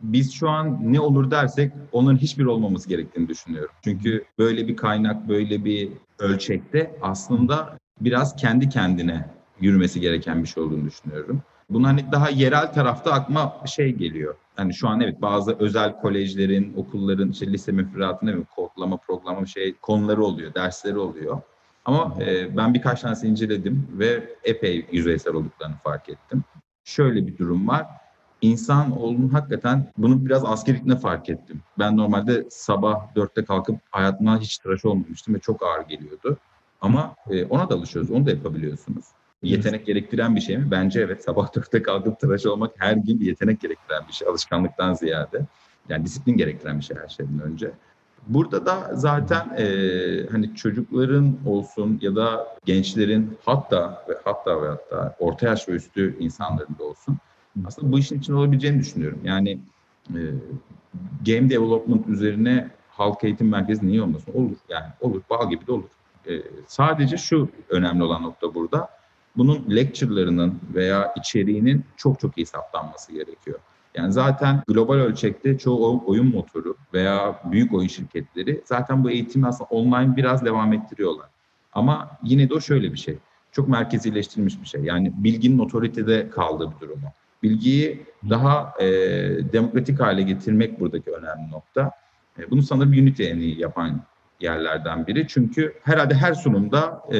[0.02, 3.70] Biz şu an ne olur dersek onların hiçbir olmaması gerektiğini düşünüyorum.
[3.84, 5.88] Çünkü böyle bir kaynak, böyle bir
[6.18, 9.26] ölçekte aslında biraz kendi kendine
[9.60, 11.42] yürümesi gereken bir şey olduğunu düşünüyorum.
[11.70, 14.34] Bunun hani daha yerel tarafta akma şey geliyor.
[14.56, 19.74] Hani şu an evet bazı özel kolejlerin, okulların işte lise müfredatında bir kodlama, programlama şey
[19.74, 21.40] konuları oluyor, dersleri oluyor.
[21.84, 26.44] Ama e, ben birkaç tanesi inceledim ve epey yüzeysel olduklarını fark ettim.
[26.84, 27.86] Şöyle bir durum var.
[28.40, 31.60] İnsan olduğunu hakikaten bunu biraz askerlikle fark ettim.
[31.78, 36.36] Ben normalde sabah dörtte kalkıp hayatımdan hiç tıraş olmamıştım ve çok ağır geliyordu.
[36.80, 39.04] Ama e, ona da alışıyoruz, onu da yapabiliyorsunuz
[39.42, 40.70] yetenek gerektiren bir şey mi?
[40.70, 41.24] Bence evet.
[41.24, 44.28] Sabah dörtte kalkıp tıraş olmak her gün bir yetenek gerektiren bir şey.
[44.28, 45.46] Alışkanlıktan ziyade.
[45.88, 47.70] Yani disiplin gerektiren bir şey her şeyden önce.
[48.26, 49.66] Burada da zaten e,
[50.30, 56.16] hani çocukların olsun ya da gençlerin hatta ve hatta ve hatta orta yaş ve üstü
[56.18, 57.18] insanların da olsun
[57.66, 59.20] aslında bu işin için olabileceğini düşünüyorum.
[59.24, 59.58] Yani
[60.10, 60.20] e,
[61.26, 64.32] game development üzerine halk eğitim merkezi niye olmasın?
[64.34, 65.22] Olur yani olur.
[65.30, 65.90] Bal gibi de olur.
[66.28, 66.32] E,
[66.66, 68.88] sadece şu önemli olan nokta burada
[69.36, 73.58] bunun lecture'larının veya içeriğinin çok çok iyi saptanması gerekiyor.
[73.94, 79.68] Yani zaten global ölçekte çoğu oyun motoru veya büyük oyun şirketleri zaten bu eğitimi aslında
[79.70, 81.26] online biraz devam ettiriyorlar.
[81.72, 83.18] Ama yine de o şöyle bir şey.
[83.52, 84.80] Çok merkezileştirilmiş bir şey.
[84.80, 87.12] Yani bilginin otoritede kaldığı bir durumu.
[87.42, 88.86] Bilgiyi daha e,
[89.52, 91.90] demokratik hale getirmek buradaki önemli nokta.
[92.38, 94.00] E, bunu sanırım Unity en iyi yapan
[94.40, 95.26] yerlerden biri.
[95.28, 97.18] Çünkü herhalde her sunumda e,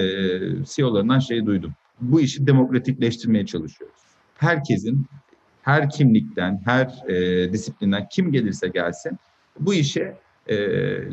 [0.65, 1.73] CEO'larından şey duydum
[2.03, 3.97] bu işi demokratikleştirmeye çalışıyoruz.
[4.35, 5.07] Herkesin,
[5.63, 9.19] her kimlikten, her e, disiplinden kim gelirse gelsin
[9.61, 10.55] bu işe e,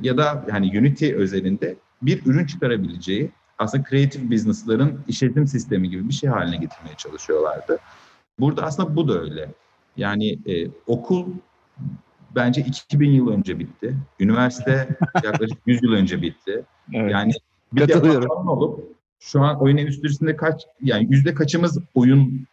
[0.02, 6.14] ya da yani Unity özelinde bir ürün çıkarabileceği aslında creative business'ların işletim sistemi gibi bir
[6.14, 7.80] şey haline getirmeye çalışıyorlardı.
[8.40, 9.50] Burada aslında bu da öyle.
[9.98, 11.26] Yani e, okul
[12.36, 13.96] bence 2000 yıl önce bitti.
[14.20, 16.64] Üniversite yaklaşık 100 yıl önce bitti.
[16.94, 17.12] Evet.
[17.12, 17.32] Yani
[17.74, 22.48] bir departman olup şu an oyun endüstrisinde kaç yani yüzde kaçımız oyun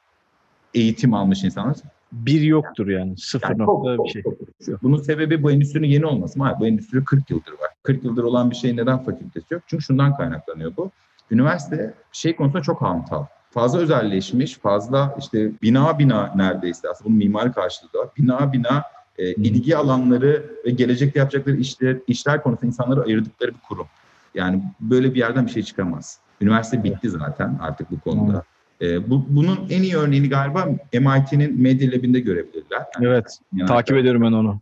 [0.75, 1.77] eğitim almış insanlar?
[2.13, 3.17] Bir yoktur yani.
[3.19, 4.23] Sıfır yani nokta bir şey.
[4.23, 6.43] Çok, Bunun sebebi bu endüstrinin yeni olması?
[6.43, 7.71] Hayır, bu endüstri 40 yıldır var.
[7.83, 9.63] 40 yıldır olan bir şey neden fakültesi yok?
[9.67, 10.91] Çünkü şundan kaynaklanıyor bu.
[11.31, 13.25] Üniversite şey konusunda çok hantal.
[13.51, 18.09] Fazla özelleşmiş, fazla işte bina bina neredeyse aslında bunun mimari karşılığı da var.
[18.19, 18.83] Bina bina
[19.19, 23.87] e, ilgi alanları ve gelecekte yapacakları işler, işler konusunda insanları ayırdıkları bir kurum.
[24.35, 26.21] Yani böyle bir yerden bir şey çıkamaz.
[26.41, 28.45] Üniversite bitti zaten artık bu konuda.
[28.81, 32.83] E, bu, bunun en iyi örneğini galiba MIT'nin Media Lab'inde görebilirler.
[32.95, 34.61] Yani, evet, yani, takip ediyorum ben onu.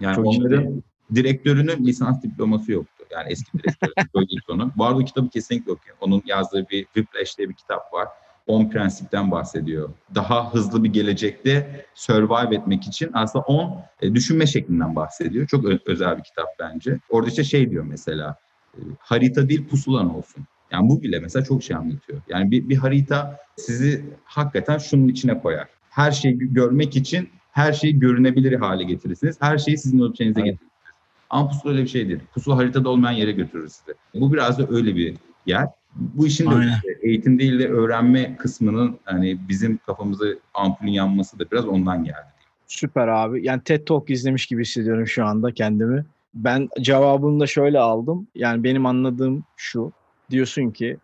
[0.00, 0.82] Yani Çok onların ciddi.
[1.14, 3.04] direktörünün lisans diploması yoktu.
[3.10, 4.72] Yani eski direktörün sonu.
[4.76, 5.96] Bu arada kitabı kesinlikle okuyun.
[6.00, 8.08] Onun yazdığı bir Whiplash diye bir kitap var.
[8.46, 9.90] 10 prensipten bahsediyor.
[10.14, 15.46] Daha hızlı bir gelecekte survive etmek için aslında 10 e, düşünme şeklinden bahsediyor.
[15.46, 16.98] Çok özel bir kitap bence.
[17.10, 18.36] Orada işte şey diyor mesela
[18.74, 20.44] e, harita değil pusulan olsun.
[20.74, 22.20] Yani bu bile mesela çok şey anlatıyor.
[22.28, 25.68] Yani bir, bir harita sizi hakikaten şunun içine koyar.
[25.90, 29.36] Her şeyi görmek için her şeyi görünebilir hale getirirsiniz.
[29.40, 30.50] Her şeyi sizin ölçenize evet.
[30.50, 30.94] getirirsiniz.
[31.30, 32.20] Ama pusula öyle bir şey değil.
[32.34, 33.94] Pusula haritada olmayan yere götürür sizi.
[34.14, 35.14] Bu biraz da öyle bir
[35.46, 35.68] yer.
[35.94, 36.56] Bu işin de
[37.02, 42.26] eğitim değil de öğrenme kısmının hani bizim kafamızı ampulün yanması da biraz ondan geldi.
[42.66, 43.46] Süper abi.
[43.46, 46.04] Yani TED Talk izlemiş gibi hissediyorum şu anda kendimi.
[46.34, 48.26] Ben cevabını da şöyle aldım.
[48.34, 49.92] Yani benim anladığım şu.
[50.30, 50.96] Diyorsun ki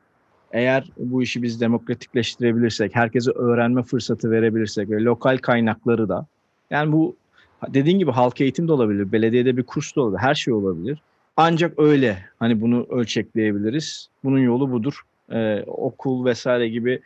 [0.52, 6.26] eğer bu işi biz demokratikleştirebilirsek, herkese öğrenme fırsatı verebilirsek ve lokal kaynakları da
[6.70, 7.16] yani bu
[7.68, 11.02] dediğin gibi halk eğitim de olabilir, belediyede bir kurs da olabilir, her şey olabilir.
[11.36, 14.08] Ancak öyle hani bunu ölçekleyebiliriz.
[14.24, 15.00] Bunun yolu budur.
[15.32, 17.00] Ee, okul vesaire gibi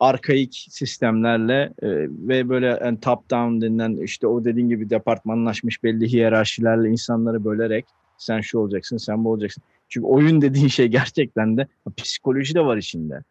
[0.00, 1.88] arkaik sistemlerle e,
[2.28, 7.84] ve böyle yani top down denilen işte o dediğin gibi departmanlaşmış belli hiyerarşilerle insanları bölerek
[8.18, 9.62] sen şu olacaksın, sen bu olacaksın.
[9.88, 11.66] Çünkü oyun dediğin şey gerçekten de
[11.96, 13.22] psikoloji de var içinde.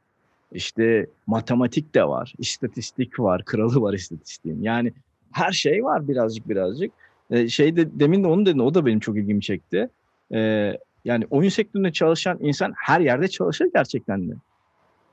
[0.51, 4.61] İşte matematik de var, istatistik var, kralı var istatistiğin.
[4.61, 4.93] Yani
[5.31, 6.91] her şey var birazcık birazcık.
[7.31, 9.89] Ee, şey de demin de onu dedin, o da benim çok ilgimi çekti.
[10.33, 10.73] Ee,
[11.05, 14.33] yani oyun sektöründe çalışan insan her yerde çalışır gerçekten de.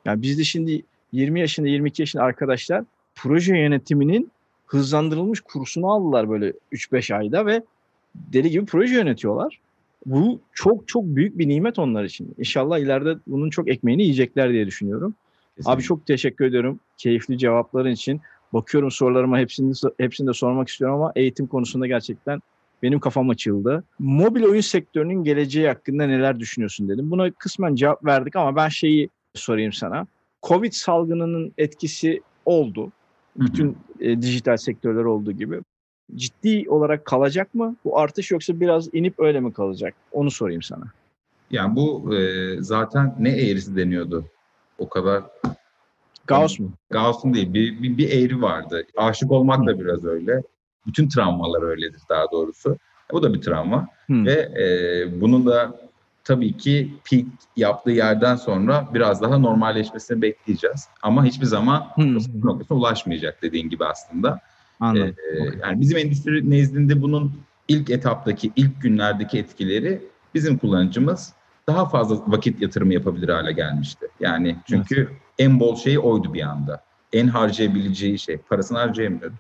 [0.05, 0.83] Yani bizde şimdi
[1.13, 2.85] 20 yaşında 22 yaşında arkadaşlar
[3.15, 4.31] proje yönetiminin
[4.67, 7.63] hızlandırılmış kursunu aldılar böyle 3-5 ayda ve
[8.15, 9.61] deli gibi proje yönetiyorlar.
[10.07, 12.35] Bu çok çok büyük bir nimet onlar için.
[12.39, 15.15] İnşallah ileride bunun çok ekmeğini yiyecekler diye düşünüyorum.
[15.57, 15.73] Kesinlikle.
[15.73, 18.21] Abi çok teşekkür ediyorum keyifli cevapların için.
[18.53, 22.41] Bakıyorum sorularıma hepsini hepsini de sormak istiyorum ama eğitim konusunda gerçekten
[22.83, 23.85] benim kafam açıldı.
[23.99, 27.11] Mobil oyun sektörünün geleceği hakkında neler düşünüyorsun dedim.
[27.11, 30.07] Buna kısmen cevap verdik ama ben şeyi sorayım sana.
[30.43, 32.93] Covid salgınının etkisi oldu.
[33.37, 35.61] Bütün e, dijital sektörler olduğu gibi.
[36.17, 39.95] Ciddi olarak kalacak mı bu artış yoksa biraz inip öyle mi kalacak?
[40.13, 40.85] Onu sorayım sana.
[41.51, 44.25] Yani bu e, zaten ne eğrisi deniyordu?
[44.79, 45.23] O kadar
[46.27, 46.73] Gauss mu?
[46.91, 47.55] Gauss'un değil.
[47.55, 48.87] Bir, bir, bir eğri vardı.
[48.97, 50.43] Aşık olmak da biraz öyle.
[50.87, 52.77] Bütün travmalar öyledir daha doğrusu.
[53.13, 53.89] Bu da bir travma.
[54.07, 54.27] Hmm.
[54.27, 55.81] Ve e, bunun da
[56.25, 57.25] tabii ki peak
[57.57, 60.89] yaptığı yerden sonra biraz daha normalleşmesini bekleyeceğiz.
[61.03, 62.15] Ama hiçbir zaman hmm.
[62.15, 64.41] noktasına ulaşmayacak dediğin gibi aslında.
[64.83, 65.15] Anladım.
[65.41, 65.59] Okay.
[65.63, 67.33] Yani bizim endüstri nezdinde bunun
[67.69, 70.03] ilk etaptaki, ilk günlerdeki etkileri
[70.35, 71.33] bizim kullanıcımız
[71.67, 74.07] daha fazla vakit yatırımı yapabilir hale gelmişti.
[74.21, 75.21] Yani çünkü evet.
[75.39, 76.85] en bol şey oydu bir anda.
[77.13, 78.37] En harcayabileceği şey.
[78.37, 79.37] Parasını harcayamıyordu.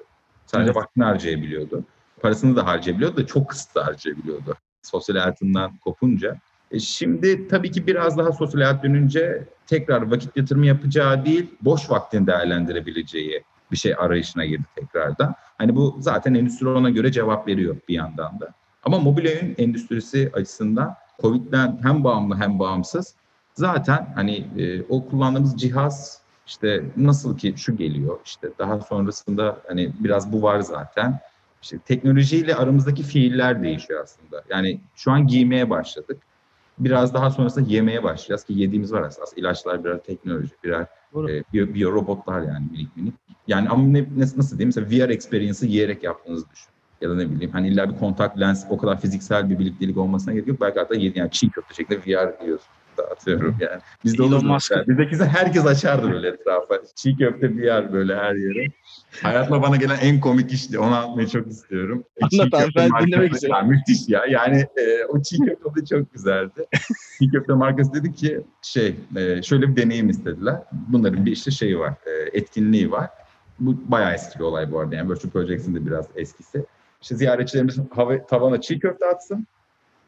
[0.46, 0.76] Sadece evet.
[0.76, 1.84] vaktini harcayabiliyordu.
[2.20, 4.56] Parasını da harcayabiliyordu da çok kısıtlı harcayabiliyordu.
[4.82, 6.36] Sosyal hayatından kopunca.
[6.70, 11.90] E şimdi tabii ki biraz daha sosyal hayat dönünce tekrar vakit yatırımı yapacağı değil, boş
[11.90, 15.34] vaktini değerlendirebileceği bir şey arayışına girdi tekrardan.
[15.58, 18.48] Hani bu zaten endüstri ona göre cevap veriyor bir yandan da.
[18.84, 23.14] Ama mobil oyun endüstrisi açısından Covid'den hem bağımlı hem bağımsız
[23.54, 29.92] zaten hani e, o kullandığımız cihaz işte nasıl ki şu geliyor işte daha sonrasında hani
[30.00, 31.20] biraz bu var zaten.
[31.62, 34.42] İşte teknolojiyle aramızdaki fiiller değişiyor aslında.
[34.50, 36.22] Yani şu an giymeye başladık.
[36.78, 39.26] Biraz daha sonrasında yemeye başlayacağız ki yediğimiz var aslında.
[39.36, 43.14] İlaçlar birer teknoloji, birer e, biyo, biyo robotlar yani minik minik.
[43.46, 46.72] Yani ama ne, nasıl diyeyim mesela VR experience'ı yiyerek yaptığınızı düşün.
[47.00, 50.34] Ya da ne bileyim hani illa bir kontak lens o kadar fiziksel bir birliktelik olmasına
[50.34, 50.60] gerek yok.
[50.60, 52.68] Belki hatta yani çiğ köfte şeklinde VR diyorsun.
[52.98, 53.80] dağıtıyorum yani.
[54.04, 54.52] Bizde Elon olur mu?
[54.52, 54.70] Musk.
[54.70, 56.80] Yani herkes açardı böyle etrafa.
[56.96, 58.66] Çiğ köfte bir yer böyle her yere.
[59.22, 60.78] Hayatımda bana gelen en komik işti.
[60.78, 62.04] Onu anlatmayı çok istiyorum.
[62.22, 63.68] Anlat Çiğ abi, ben dinlemek istiyorum.
[63.68, 64.24] Müthiş ya.
[64.30, 66.66] Yani e, o çiğ köfte de çok güzeldi.
[67.18, 70.56] çiğ köfte markası dedi ki şey e, şöyle bir deneyim istediler.
[70.72, 71.94] Bunların bir işte şeyi var.
[72.06, 73.10] e, etkinliği var.
[73.62, 74.94] Bu bayağı eski bir olay bu arada.
[74.94, 76.64] Yani Virtual Projects'in de biraz eskisi.
[77.02, 79.46] İşte ziyaretçilerimiz hava, tavana çiğ köfte atsın.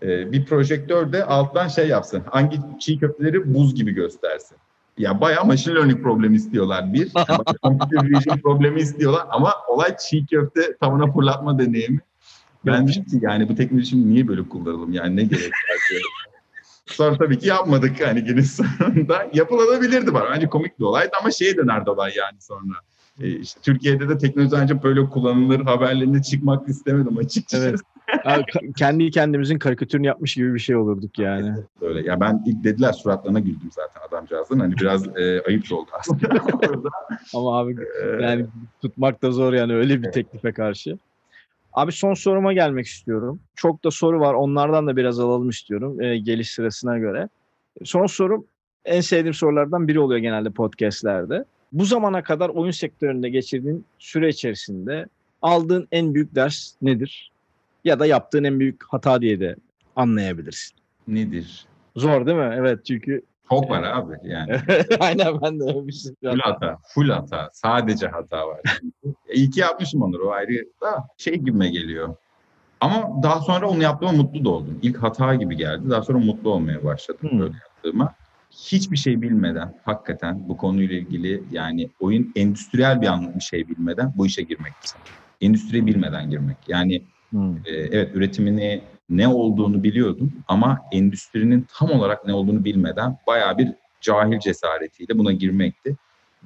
[0.03, 2.23] E, bir projektör de alttan şey yapsın.
[2.31, 4.57] Hangi çiğ köfteleri buz gibi göstersin.
[4.99, 7.09] Ya bayağı machine learning problemi istiyorlar bir.
[7.63, 12.01] Computer vision problemi istiyorlar ama olay çiğ köfte tavana fırlatma deneyimi.
[12.67, 16.03] Ben dedim ki yani bu teknoloji şimdi niye böyle kullanalım yani ne gerek var.
[16.87, 19.31] Sonra tabii ki yapmadık hani günün sonunda.
[19.33, 20.29] Yapılabilirdi var.
[20.35, 22.75] Bence komik bir olaydı ama şeye dönerdi olay yani sonra.
[23.21, 27.69] E, işte Türkiye'de de teknoloji ancak böyle kullanılır haberlerine çıkmak istemedim açıkçası.
[27.69, 27.81] Evet.
[28.25, 28.43] Abi,
[28.77, 31.55] kendi kendimizin karikatürünü yapmış gibi bir şey olurduk yani.
[31.81, 32.09] Böyle.
[32.09, 34.59] Ya ben ilk dediler suratlarına güldüm zaten adamcağızın.
[34.61, 36.29] Hani biraz e, ayıp oldu aslında.
[37.35, 38.47] Ama abi E, yani
[38.83, 40.15] tutmak da zor yani öyle bir Evet.
[40.15, 40.99] teklife karşı.
[41.73, 43.41] Abi son soruma gelmek istiyorum.
[43.55, 44.35] Çok da soru var.
[44.35, 47.29] Onlardan da biraz alalım istiyorum e, geliş sırasına göre.
[47.85, 48.47] Son sorum
[48.85, 51.45] en sevdiğim sorulardan biri oluyor genelde podcastlerde.
[51.75, 55.07] Bu zamana kadar oyun sektöründe geçirdiğin süre içerisinde
[55.43, 57.31] aldığın en büyük ders nedir?
[57.85, 59.57] Ya da yaptığın en büyük hata diye de
[59.97, 60.77] anlayabilirsin.
[61.09, 61.67] nedir?
[61.97, 62.55] Zor değil mi?
[62.59, 64.53] Evet çünkü Çok var abi yani.
[65.01, 66.13] aynen ben de şey.
[66.31, 66.79] Full hata.
[66.95, 67.51] Full hata.
[67.53, 68.61] Sadece hata var.
[69.33, 72.17] İyi ki yapmışım onları o ayrı da şey gibime geliyor.
[72.81, 74.79] Ama daha sonra onu yaptığıma mutlu da oldum.
[74.83, 75.91] İlk hata gibi geldi.
[75.91, 77.41] Daha sonra mutlu olmaya başladım Hmm.
[77.41, 78.15] böyle yaptığıma.
[78.55, 84.13] Hiçbir şey bilmeden hakikaten bu konuyla ilgili yani oyun endüstriyel bir anlamda bir şey bilmeden
[84.17, 84.73] bu işe girmek.
[85.41, 86.57] Endüstriyi bilmeden girmek.
[86.69, 87.03] Yani
[87.35, 87.57] Hmm.
[87.57, 93.69] e, evet üretimini ne olduğunu biliyordum ama endüstrinin tam olarak ne olduğunu bilmeden bayağı bir
[94.01, 95.97] cahil cesaretiyle buna girmekti.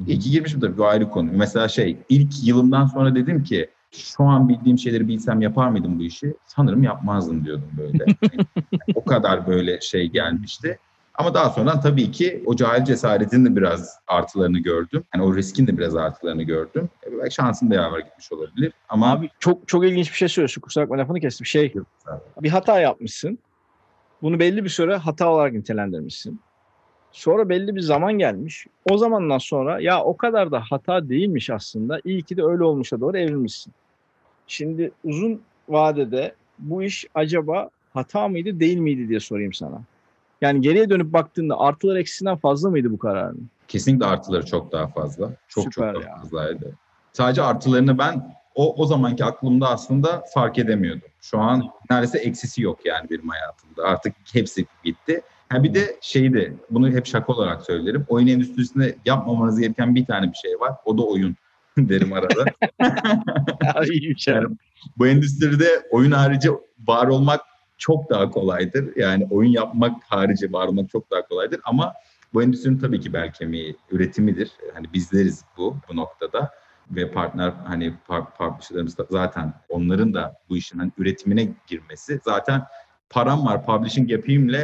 [0.06, 1.30] İyi ki girmişim tabii bu ayrı konu.
[1.32, 6.02] Mesela şey ilk yılımdan sonra dedim ki şu an bildiğim şeyleri bilsem yapar mıydım bu
[6.02, 6.34] işi?
[6.46, 8.04] Sanırım yapmazdım diyordum böyle.
[8.22, 8.46] Yani
[8.94, 10.78] o kadar böyle şey gelmişti.
[11.18, 15.04] Ama daha sonra tabii ki o cahil cesaretin de biraz artılarını gördüm.
[15.14, 16.88] Yani o riskin de biraz artılarını gördüm.
[17.06, 18.72] E, belki şansım beraber gitmiş olabilir.
[18.88, 20.60] Ama Abi çok çok ilginç bir şey söylüyorsun.
[20.60, 21.46] Kusura bakma lafını kestim.
[21.46, 21.74] Şey
[22.42, 23.38] bir hata yapmışsın.
[24.22, 26.40] Bunu belli bir süre hata olarak nitelendirmişsin.
[27.12, 28.66] Sonra belli bir zaman gelmiş.
[28.90, 32.00] O zamandan sonra ya o kadar da hata değilmiş aslında.
[32.04, 33.72] İyi ki de öyle olmuşa doğru evrilmişsin.
[34.46, 39.82] Şimdi uzun vadede bu iş acaba hata mıydı değil miydi diye sorayım sana.
[40.40, 43.50] Yani geriye dönüp baktığında artılar eksisinden fazla mıydı bu kararın?
[43.68, 45.32] Kesinlikle artıları çok daha fazla.
[45.48, 46.08] Çok Süper çok ya.
[46.08, 46.72] daha fazlaydı.
[47.12, 51.08] Sadece artılarını ben o, o zamanki aklımda aslında fark edemiyordum.
[51.20, 53.82] Şu an neredeyse eksisi yok yani benim hayatımda.
[53.82, 55.22] Artık hepsi gitti.
[55.48, 58.04] Ha bir de şeydi, bunu hep şaka olarak söylerim.
[58.08, 60.72] Oyun endüstrisinde yapmamanız gereken bir tane bir şey var.
[60.84, 61.36] O da oyun
[61.78, 62.44] derim arada.
[64.26, 64.34] Ya.
[64.34, 64.56] Yani
[64.98, 66.50] bu endüstride oyun harici
[66.86, 67.40] var olmak
[67.78, 68.96] çok daha kolaydır.
[68.96, 71.60] Yani oyun yapmak harici var olmak çok daha kolaydır.
[71.64, 71.94] Ama
[72.34, 74.52] bu endüstrinin tabii ki bel kemiği üretimidir.
[74.74, 76.50] Hani bizleriz bu bu noktada
[76.90, 82.62] ve partner hani par- publisher'larımız zaten onların da bu işin hani üretimine girmesi zaten
[83.10, 84.58] param var publishing yapayımla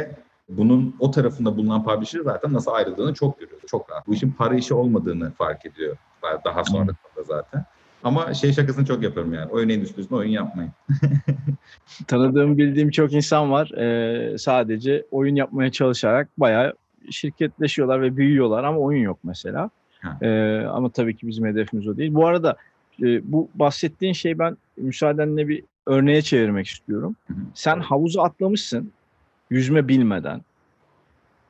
[0.49, 3.61] bunun o tarafında bulunan publisher zaten nasıl ayrıldığını çok görüyor.
[3.67, 4.07] Çok rahat.
[4.07, 5.97] Bu işin para işi olmadığını fark ediyor
[6.45, 7.65] daha sonra da zaten.
[8.03, 9.51] Ama şey şakasını çok yaparım yani.
[9.51, 10.71] Oyun endüstrisinde oyun yapmayın.
[12.07, 13.71] Tanıdığım, bildiğim çok insan var.
[13.71, 16.73] Ee, sadece oyun yapmaya çalışarak bayağı
[17.09, 19.69] şirketleşiyorlar ve büyüyorlar ama oyun yok mesela.
[19.99, 20.17] Ha.
[20.21, 22.13] Ee, ama tabii ki bizim hedefimiz o değil.
[22.13, 22.57] Bu arada
[23.01, 27.15] e, bu bahsettiğin şey ben müsaadenle bir örneğe çevirmek istiyorum.
[27.27, 27.37] Hı hı.
[27.53, 28.91] Sen havuza atlamışsın
[29.49, 30.41] yüzme bilmeden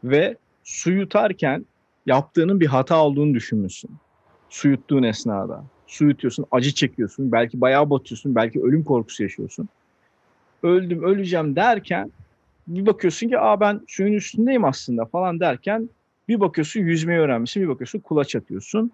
[0.04, 1.66] ve su yutarken
[2.06, 3.92] yaptığının bir hata olduğunu düşünmüşsün.
[4.50, 5.64] Su yuttuğun esnada.
[5.88, 9.70] Su yutuyorsun, acı çekiyorsun, belki bayağı batıyorsun, belki ölüm korkusu yaşıyorsun.
[10.64, 12.12] Öldüm, öleceğim derken
[12.68, 15.90] bir bakıyorsun ki Aa ben suyun üstündeyim aslında falan derken
[16.28, 18.92] bir bakıyorsun yüzmeyi öğrenmişsin, bir bakıyorsun kulaç atıyorsun.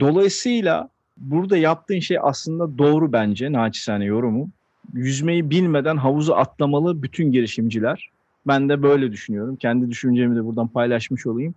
[0.00, 4.52] Dolayısıyla burada yaptığın şey aslında doğru bence naçizane yorumum.
[4.94, 8.10] Yüzmeyi bilmeden havuza atlamalı bütün girişimciler.
[8.46, 9.56] Ben de böyle düşünüyorum.
[9.56, 11.54] Kendi düşüncemi de buradan paylaşmış olayım.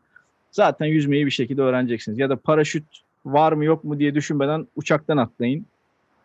[0.51, 2.20] Zaten yüzmeyi bir şekilde öğreneceksiniz.
[2.20, 2.84] Ya da paraşüt
[3.26, 5.65] var mı yok mu diye düşünmeden uçaktan atlayın.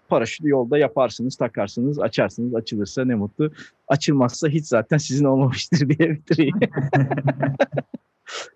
[0.09, 2.55] Paraşütü yolda yaparsınız, takarsınız, açarsınız.
[2.55, 3.51] Açılırsa ne mutlu.
[3.89, 6.55] Açılmazsa hiç zaten sizin olmamıştır diye bitireyim.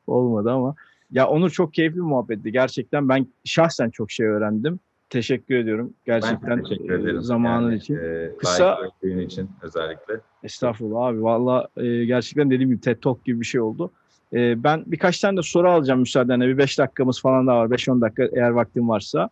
[0.06, 0.74] Olmadı ama.
[1.10, 2.52] Ya Onur çok keyifli bir muhabbetti.
[2.52, 4.80] Gerçekten ben şahsen çok şey öğrendim.
[5.10, 5.94] Teşekkür ediyorum.
[6.06, 7.18] Gerçekten ben teşekkür ederim.
[7.18, 7.96] e, zamanın Yani, için.
[7.96, 10.20] E, Kısa- için özellikle.
[10.42, 11.22] Estağfurullah abi.
[11.22, 13.90] Valla e, gerçekten dediğim gibi TED Talk gibi bir şey oldu.
[14.34, 16.48] E, ben birkaç tane de soru alacağım müsaadenle.
[16.48, 17.66] Bir 5 dakikamız falan daha var.
[17.66, 19.28] 5-10 dakika eğer vaktim varsa.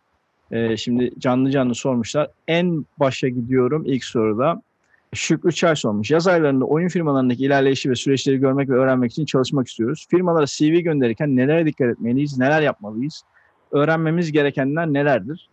[0.51, 2.27] E, şimdi canlı canlı sormuşlar.
[2.47, 4.61] En başa gidiyorum ilk soruda.
[5.13, 6.11] Şükrü Çay sormuş.
[6.11, 10.07] Yaz aylarında oyun firmalarındaki ilerleyişi ve süreçleri görmek ve öğrenmek için çalışmak istiyoruz.
[10.09, 13.23] Firmalara CV gönderirken nelere dikkat etmeliyiz, neler yapmalıyız?
[13.71, 15.49] Öğrenmemiz gerekenler nelerdir?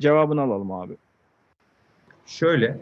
[0.00, 0.96] Cevabını alalım abi.
[2.26, 2.80] Şöyle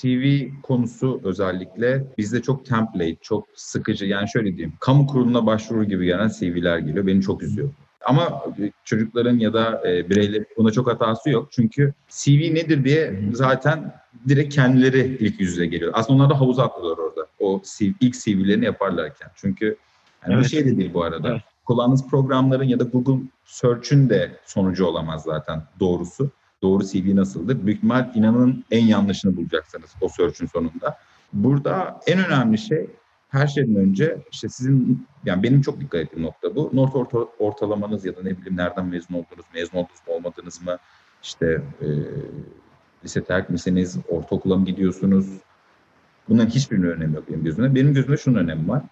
[0.00, 4.06] CV konusu özellikle bizde çok template, çok sıkıcı.
[4.06, 7.06] Yani şöyle diyeyim, kamu kuruluna başvuru gibi gelen CV'ler geliyor.
[7.06, 7.70] Beni çok üzüyor.
[8.06, 8.44] Ama
[8.84, 11.48] çocukların ya da e, bireylerin buna çok hatası yok.
[11.52, 13.94] Çünkü CV nedir diye zaten
[14.28, 15.92] direkt kendileri ilk yüzle geliyor.
[15.94, 17.26] Aslında onlar da havuza atlıyorlar orada.
[17.38, 19.30] O CV, ilk CV'lerini yaparlarken.
[19.36, 19.76] Çünkü
[20.26, 20.50] yani evet.
[20.50, 21.28] şey de değil bu arada.
[21.28, 21.42] Evet.
[21.64, 26.30] Kullandığınız programların ya da Google Search'ün de sonucu olamaz zaten doğrusu.
[26.62, 27.66] Doğru CV nasıldır?
[27.66, 30.98] Büyük ihtimal inanın en yanlışını bulacaksınız o search'ün sonunda.
[31.32, 32.90] Burada en önemli şey
[33.28, 36.70] her şeyden önce işte sizin yani benim çok dikkat ettiğim nokta bu.
[36.72, 40.78] Not orta, ortalamanız ya da ne bileyim nereden mezun oldunuz, mezun oldunuz mu olmadınız mı?
[41.22, 41.86] İşte e,
[43.04, 45.26] lise terk misiniz, ortaokula mı gidiyorsunuz?
[46.28, 47.74] Bunların hiçbirinin önemi yok benim gözümde.
[47.74, 48.82] Benim gözümde şunun önemi var.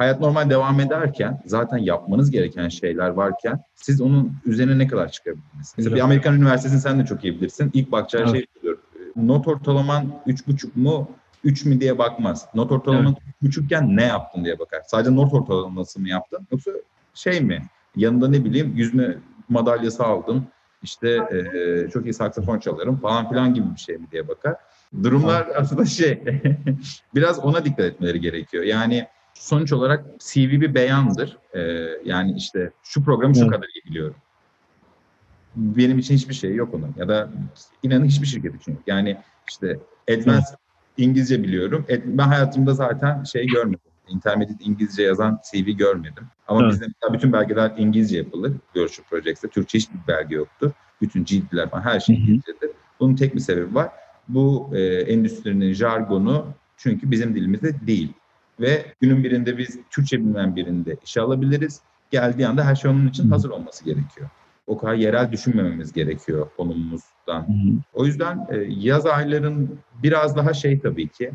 [0.00, 5.74] Hayat normal devam ederken zaten yapmanız gereken şeyler varken siz onun üzerine ne kadar çıkabildiniz?
[5.76, 7.70] Mesela bir Amerikan Üniversitesi'ni sen de çok iyi bilirsin.
[7.74, 8.32] İlk bakacağın evet.
[8.34, 8.78] şey diyor.
[9.16, 11.10] Not ortalaman 3,5 mu
[11.44, 12.46] 3 mü diye bakmaz.
[12.54, 13.56] Not ortalaman evet.
[13.56, 14.82] 3,5 ne yaptın diye bakar.
[14.86, 16.70] Sadece not ortalaması mı yaptın yoksa
[17.14, 17.62] şey mi?
[17.96, 20.46] Yanında ne bileyim yüzme madalyası aldım.
[20.82, 24.56] İşte e, çok iyi saksafon çalarım falan filan gibi bir şey mi diye bakar.
[25.02, 26.22] Durumlar aslında şey
[27.14, 28.64] biraz ona dikkat etmeleri gerekiyor.
[28.64, 29.06] Yani
[29.40, 31.38] sonuç olarak CV bir beyandır.
[31.54, 31.60] Ee,
[32.04, 33.50] yani işte şu programı şu evet.
[33.50, 34.16] kadar iyi biliyorum.
[35.56, 36.94] Benim için hiçbir şey yok onun.
[36.96, 37.30] Ya da
[37.82, 38.82] inanın hiçbir şirket için yok.
[38.86, 39.16] Yani
[39.48, 39.78] işte
[40.10, 40.54] advanced.
[40.96, 41.86] İngilizce biliyorum.
[42.04, 43.80] Ben hayatımda zaten şey görmedim.
[44.08, 46.24] Intermediate İngilizce yazan CV görmedim.
[46.48, 46.72] Ama evet.
[46.72, 48.52] bizde bütün belgeler İngilizce yapılır.
[48.76, 50.70] Virtual Projects'te Türkçe hiçbir belge yoktur.
[51.00, 52.70] Bütün ciltler falan her şey İngilizcedir.
[53.00, 53.88] Bunun tek bir sebebi var.
[54.28, 58.12] Bu e, endüstrinin jargonu çünkü bizim dilimizde değil.
[58.60, 61.80] Ve günün birinde biz Türkçe bilmeyen birinde işe alabiliriz.
[62.10, 64.28] Geldiği anda her şey onun için hazır olması gerekiyor.
[64.66, 67.46] O kadar yerel düşünmememiz gerekiyor konumumuzdan.
[67.94, 71.30] O yüzden e, yaz ayların biraz daha şey tabii ki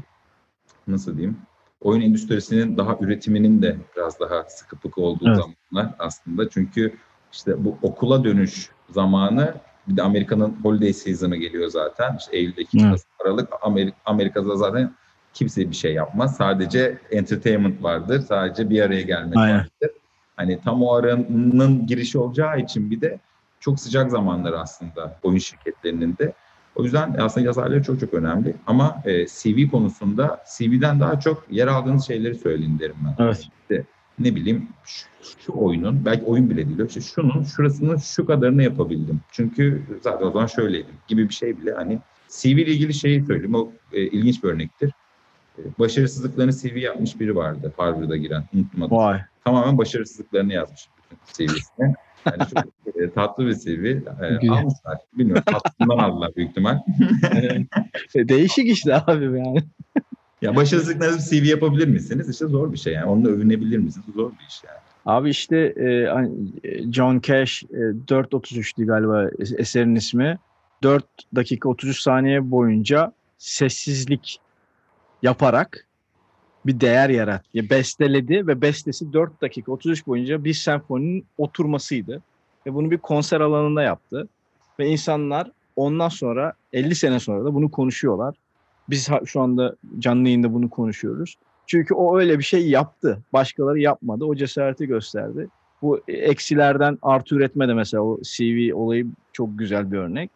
[0.87, 1.37] nasıl diyeyim
[1.81, 5.37] oyun endüstrisinin daha üretiminin de biraz daha sıkı fıkı olduğu evet.
[5.37, 6.49] zamanlar aslında.
[6.49, 6.95] Çünkü
[7.31, 9.53] işte bu okula dönüş zamanı
[9.87, 12.15] bir de Amerika'nın holiday season'ı geliyor zaten.
[12.19, 13.03] İşte Eylül, Ekim, evet.
[13.23, 13.49] Aralık.
[13.61, 14.95] Amerika, Amerika'da zaten
[15.35, 16.37] kimse bir şey yapmaz.
[16.37, 18.21] Sadece entertainment vardır.
[18.21, 19.57] Sadece bir araya gelmek Aynen.
[19.57, 19.91] vardır.
[20.35, 23.19] Hani tam o aranın girişi olacağı için bir de
[23.59, 26.33] çok sıcak zamanlar aslında oyun şirketlerinin de.
[26.75, 28.55] O yüzden aslında yazarları çok çok önemli.
[28.67, 33.23] Ama e, CV konusunda CV'den daha çok yer aldığınız şeyleri söyleyin derim ben.
[33.23, 33.47] Evet.
[33.61, 33.85] İşte,
[34.19, 35.07] ne bileyim şu,
[35.45, 36.87] şu oyunun belki oyun bile değil.
[36.87, 39.19] İşte şunun şurasını şu kadarını yapabildim.
[39.31, 43.55] Çünkü zaten o zaman şöyleydim gibi bir şey bile hani CV ile ilgili şeyi söyleyeyim.
[43.55, 44.91] O e, ilginç bir örnektir
[45.79, 48.43] başarısızlıklarını CV yapmış biri vardı Harvard'a giren.
[48.55, 48.97] Unutmadım.
[48.97, 49.21] Vay.
[49.45, 50.87] Tamamen başarısızlıklarını yazmış
[51.33, 51.95] CV'sine.
[52.25, 53.85] Yani çok e, tatlı bir CV.
[53.85, 54.97] E, almışlar.
[55.13, 55.43] Bilmiyorum.
[55.45, 56.79] Tatlından aldılar büyük ihtimal.
[58.15, 59.63] E, değişik işte abi yani.
[60.41, 62.29] ya başarısızlıklarınızı CV yapabilir misiniz?
[62.29, 63.05] İşte zor bir şey yani.
[63.05, 64.05] Onunla övünebilir misiniz?
[64.15, 64.77] Zor bir iş yani.
[65.05, 66.31] Abi işte e, hani,
[66.91, 70.39] John Cash e, 4.33'tü galiba eserin ismi.
[70.83, 74.39] 4 dakika 33 saniye boyunca sessizlik
[75.25, 75.87] yaparak
[76.65, 77.69] bir değer yarattı.
[77.69, 82.21] Besteledi ve bestesi 4 dakika 33 boyunca bir senfoninin oturmasıydı.
[82.65, 84.27] Ve bunu bir konser alanında yaptı.
[84.79, 88.35] Ve insanlar ondan sonra 50 sene sonra da bunu konuşuyorlar.
[88.89, 91.35] Biz şu anda canlı yayında bunu konuşuyoruz.
[91.67, 93.19] Çünkü o öyle bir şey yaptı.
[93.33, 94.25] Başkaları yapmadı.
[94.25, 95.47] O cesareti gösterdi.
[95.81, 100.31] Bu eksilerden artı üretme de mesela o CV olayı çok güzel bir örnek.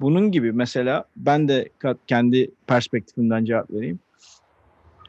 [0.00, 1.68] Bunun gibi mesela ben de
[2.06, 3.98] kendi perspektifimden cevap vereyim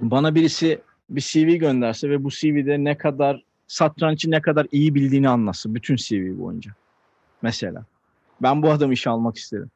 [0.01, 5.29] bana birisi bir CV gönderse ve bu CV'de ne kadar satrançı ne kadar iyi bildiğini
[5.29, 6.71] anlatsın bütün CV boyunca.
[7.41, 7.85] Mesela.
[8.41, 9.69] Ben bu adamı işe almak isterim.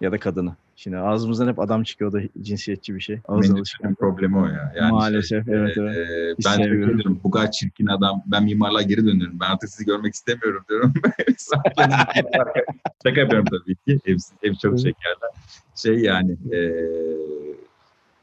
[0.00, 0.56] Ya da kadını.
[0.76, 3.20] Şimdi ağzımızdan hep adam çıkıyor da cinsiyetçi bir şey.
[3.28, 4.72] Ağız Benim problemi o ya.
[4.76, 5.96] Yani Maalesef şey, evet evet.
[5.96, 8.22] E, ben diyorum bu kadar çirkin adam.
[8.26, 9.40] Ben mimarlığa geri dönüyorum.
[9.40, 10.92] Ben artık sizi görmek istemiyorum diyorum.
[13.02, 14.00] Şaka yapıyorum tabii ki.
[14.04, 15.30] Hepsi, hep çok şekerler.
[15.76, 16.58] Şey yani e,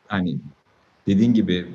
[0.07, 0.37] hani
[1.07, 1.65] dediğin gibi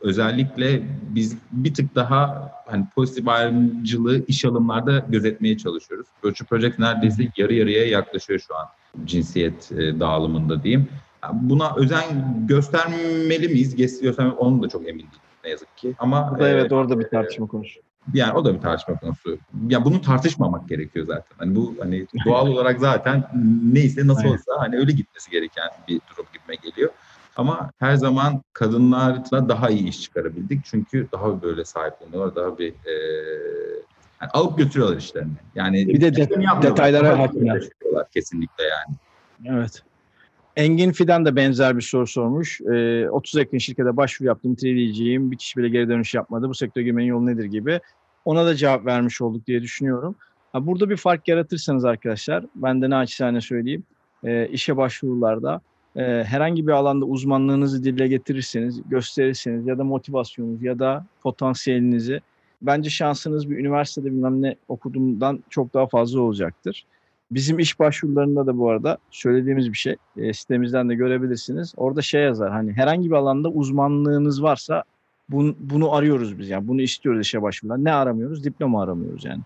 [0.00, 6.06] özellikle biz bir tık daha hani pozitif ayrımcılığı iş alımlarda gözetmeye çalışıyoruz.
[6.24, 8.66] Virtual Project neredeyse yarı yarıya yaklaşıyor şu an
[9.04, 10.88] cinsiyet e, dağılımında diyeyim.
[11.32, 12.04] Buna özen
[12.46, 13.76] göstermeli miyiz?
[13.76, 15.10] Göstermeli onu da çok emin değilim.
[15.44, 15.94] ne yazık ki.
[15.98, 17.80] Ama da evet e, orada bir tartışma konusu.
[18.14, 19.38] yani o da bir tartışma konusu.
[19.68, 21.36] Ya bunu tartışmamak gerekiyor zaten.
[21.38, 23.24] Hani bu hani doğal olarak zaten
[23.72, 26.90] neyse nasıl olsa hani öyle gitmesi gereken bir durum gibime geliyor.
[27.36, 30.64] Ama her zaman kadınlarla daha iyi iş çıkarabildik.
[30.64, 32.92] Çünkü daha böyle sahipleniyorlar, daha bir e,
[34.20, 35.32] yani alıp götürüyorlar işlerini.
[35.54, 37.68] Yani Bir de yapmıyorlar, detaylara hakimler.
[38.14, 38.96] kesinlikle yani.
[39.58, 39.82] Evet.
[40.56, 42.60] Engin Fidan da benzer bir soru sormuş.
[42.60, 45.30] Ee, 30 yakın şirkete başvuru yaptım, 3D'ciyim.
[45.30, 46.48] Bir kişi bile geri dönüş yapmadı.
[46.48, 47.80] Bu sektöre girmenin yolu nedir gibi.
[48.24, 50.16] Ona da cevap vermiş olduk diye düşünüyorum.
[50.52, 53.84] Ha, burada bir fark yaratırsanız arkadaşlar, ben de naçizane söyleyeyim.
[54.24, 55.60] Ee, işe başvurularda
[55.96, 62.20] e, herhangi bir alanda uzmanlığınızı dile getirirseniz, gösterirseniz ya da motivasyonunuz ya da potansiyelinizi
[62.62, 66.86] bence şansınız bir üniversitede bilmem ne okuduğumdan çok daha fazla olacaktır.
[67.30, 69.96] Bizim iş başvurularında da bu arada söylediğimiz bir şey.
[70.16, 71.74] E, sitemizden de görebilirsiniz.
[71.76, 74.84] Orada şey yazar hani herhangi bir alanda uzmanlığınız varsa
[75.28, 76.68] bunu, bunu arıyoruz biz yani.
[76.68, 77.84] Bunu istiyoruz işe başvurular.
[77.84, 78.44] Ne aramıyoruz?
[78.44, 79.42] Diploma aramıyoruz yani.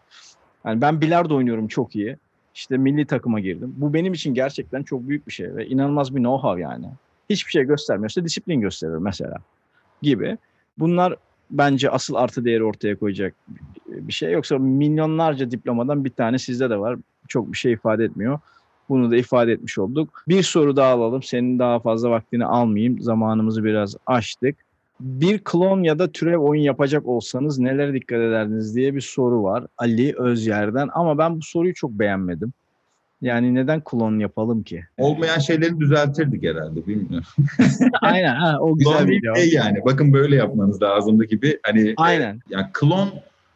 [0.65, 2.17] Yani ben bilardo oynuyorum çok iyi.
[2.59, 3.75] İşte milli takıma girdim.
[3.77, 6.87] Bu benim için gerçekten çok büyük bir şey ve inanılmaz bir know-how yani.
[7.31, 9.37] Hiçbir şey göstermiyorsa disiplin gösterir mesela
[10.03, 10.39] gibi.
[10.79, 11.17] Bunlar
[11.51, 13.35] bence asıl artı değeri ortaya koyacak
[13.87, 14.33] bir şey.
[14.33, 16.97] Yoksa milyonlarca diplomadan bir tane sizde de var
[17.29, 18.39] çok bir şey ifade etmiyor.
[18.89, 20.23] Bunu da ifade etmiş olduk.
[20.29, 21.23] Bir soru daha alalım.
[21.23, 23.01] Senin daha fazla vaktini almayayım.
[23.01, 24.57] Zamanımızı biraz aştık.
[25.01, 29.67] Bir klon ya da türev oyun yapacak olsanız nelere dikkat ederdiniz diye bir soru var
[29.79, 30.89] Ali Özyer'den.
[30.93, 32.53] Ama ben bu soruyu çok beğenmedim.
[33.23, 34.85] Yani neden klon yapalım ki?
[34.99, 37.27] Olmayan şeyleri düzeltirdik herhalde bilmiyorum.
[38.01, 39.79] Aynen ha, o güzel Klon bir şey yani.
[39.85, 41.61] Bakın böyle yapmanız lazımdı gibi.
[41.63, 42.41] Hani Aynen.
[42.51, 43.09] yani klon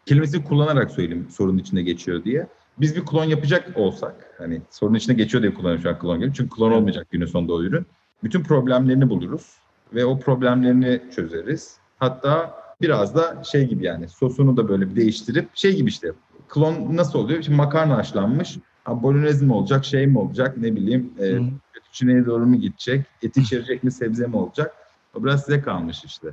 [0.06, 2.46] kelimesini kullanarak söyleyeyim sorunun içinde geçiyor diye.
[2.80, 6.32] Biz bir klon yapacak olsak hani sorunun içinde geçiyor diye kullanıyorum şu an klon gibi.
[6.34, 6.78] Çünkü klon Evet.
[6.78, 7.86] olmayacak günün sonunda o ürün.
[8.24, 9.61] Bütün problemlerini buluruz
[9.94, 11.76] ve o problemlerini çözeriz.
[11.98, 16.12] Hatta biraz da şey gibi yani sosunu da böyle bir değiştirip şey gibi işte
[16.48, 17.42] klon nasıl oluyor?
[17.42, 18.58] Şimdi makarna haşlanmış.
[18.84, 21.38] Ha, bolognese mi olacak, şey mi olacak ne bileyim e,
[21.72, 24.74] fettuccine'ye doğru mu gidecek, et içerecek mi, sebze mi olacak?
[25.14, 26.28] O biraz size kalmış işte.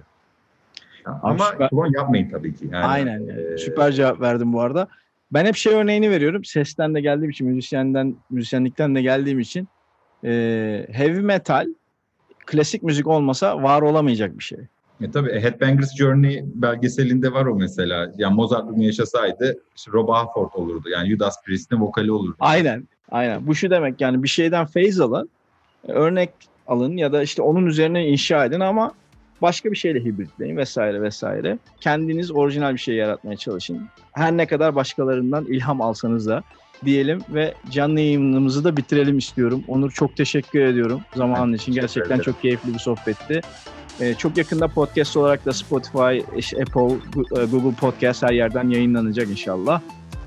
[1.05, 1.69] Ya, Ama süper.
[1.69, 2.69] klon yapmayın tabii ki.
[2.71, 3.27] Yani, Aynen.
[3.27, 4.87] e, Süper cevap verdim bu arada.
[5.31, 6.45] Ben hep şey örneğini veriyorum.
[6.45, 9.67] Sesten de geldiğim için, müzisyenden, müzisyenlikten de geldiğim için
[10.23, 11.67] e, heavy metal
[12.49, 14.59] klasik müzik olmasa var olamayacak bir şey.
[15.01, 18.11] E tabii Headbangers Journey belgeselinde var o mesela.
[18.17, 20.89] Yani Mozart bunu yaşasaydı işte Rob Halford olurdu.
[20.89, 22.35] Yani Judas Priest'in vokali olurdu.
[22.39, 22.87] Aynen.
[23.11, 23.47] Aynen.
[23.47, 25.29] Bu şu demek yani bir şeyden feyz alın,
[25.87, 26.29] örnek
[26.67, 28.91] alın ya da işte onun üzerine inşa edin ama
[29.41, 31.57] başka bir şeyle hibritleyin vesaire vesaire.
[31.81, 33.87] Kendiniz orijinal bir şey yaratmaya çalışın.
[34.11, 36.43] Her ne kadar başkalarından ilham alsanız da
[36.85, 39.63] diyelim ve canlı yayınımızı da bitirelim istiyorum.
[39.67, 41.73] Onur çok teşekkür ediyorum zamanın için.
[41.73, 43.41] Gerçekten çok keyifli bir sohbetti.
[44.01, 46.19] Ee, çok yakında podcast olarak da Spotify,
[46.61, 46.95] Apple,
[47.41, 49.81] e, Google Podcast her yerden yayınlanacak inşallah.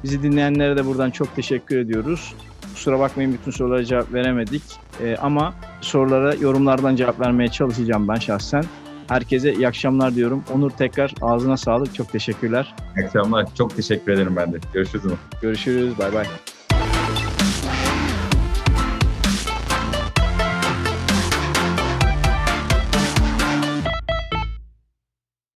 [0.04, 2.34] Bizi dinleyenlere de buradan çok teşekkür ediyoruz.
[2.74, 4.62] Kusura bakmayın bütün sorulara cevap veremedik.
[5.02, 8.64] Ee, ama sorulara yorumlardan cevap vermeye çalışacağım ben şahsen.
[9.12, 10.44] Herkese iyi akşamlar diyorum.
[10.54, 11.94] Onur tekrar ağzına sağlık.
[11.94, 12.74] Çok teşekkürler.
[12.96, 13.54] İyi akşamlar.
[13.54, 14.58] Çok teşekkür ederim ben de.
[14.74, 15.04] Görüşürüz.
[15.42, 15.98] Görüşürüz.
[15.98, 16.26] Bay bay.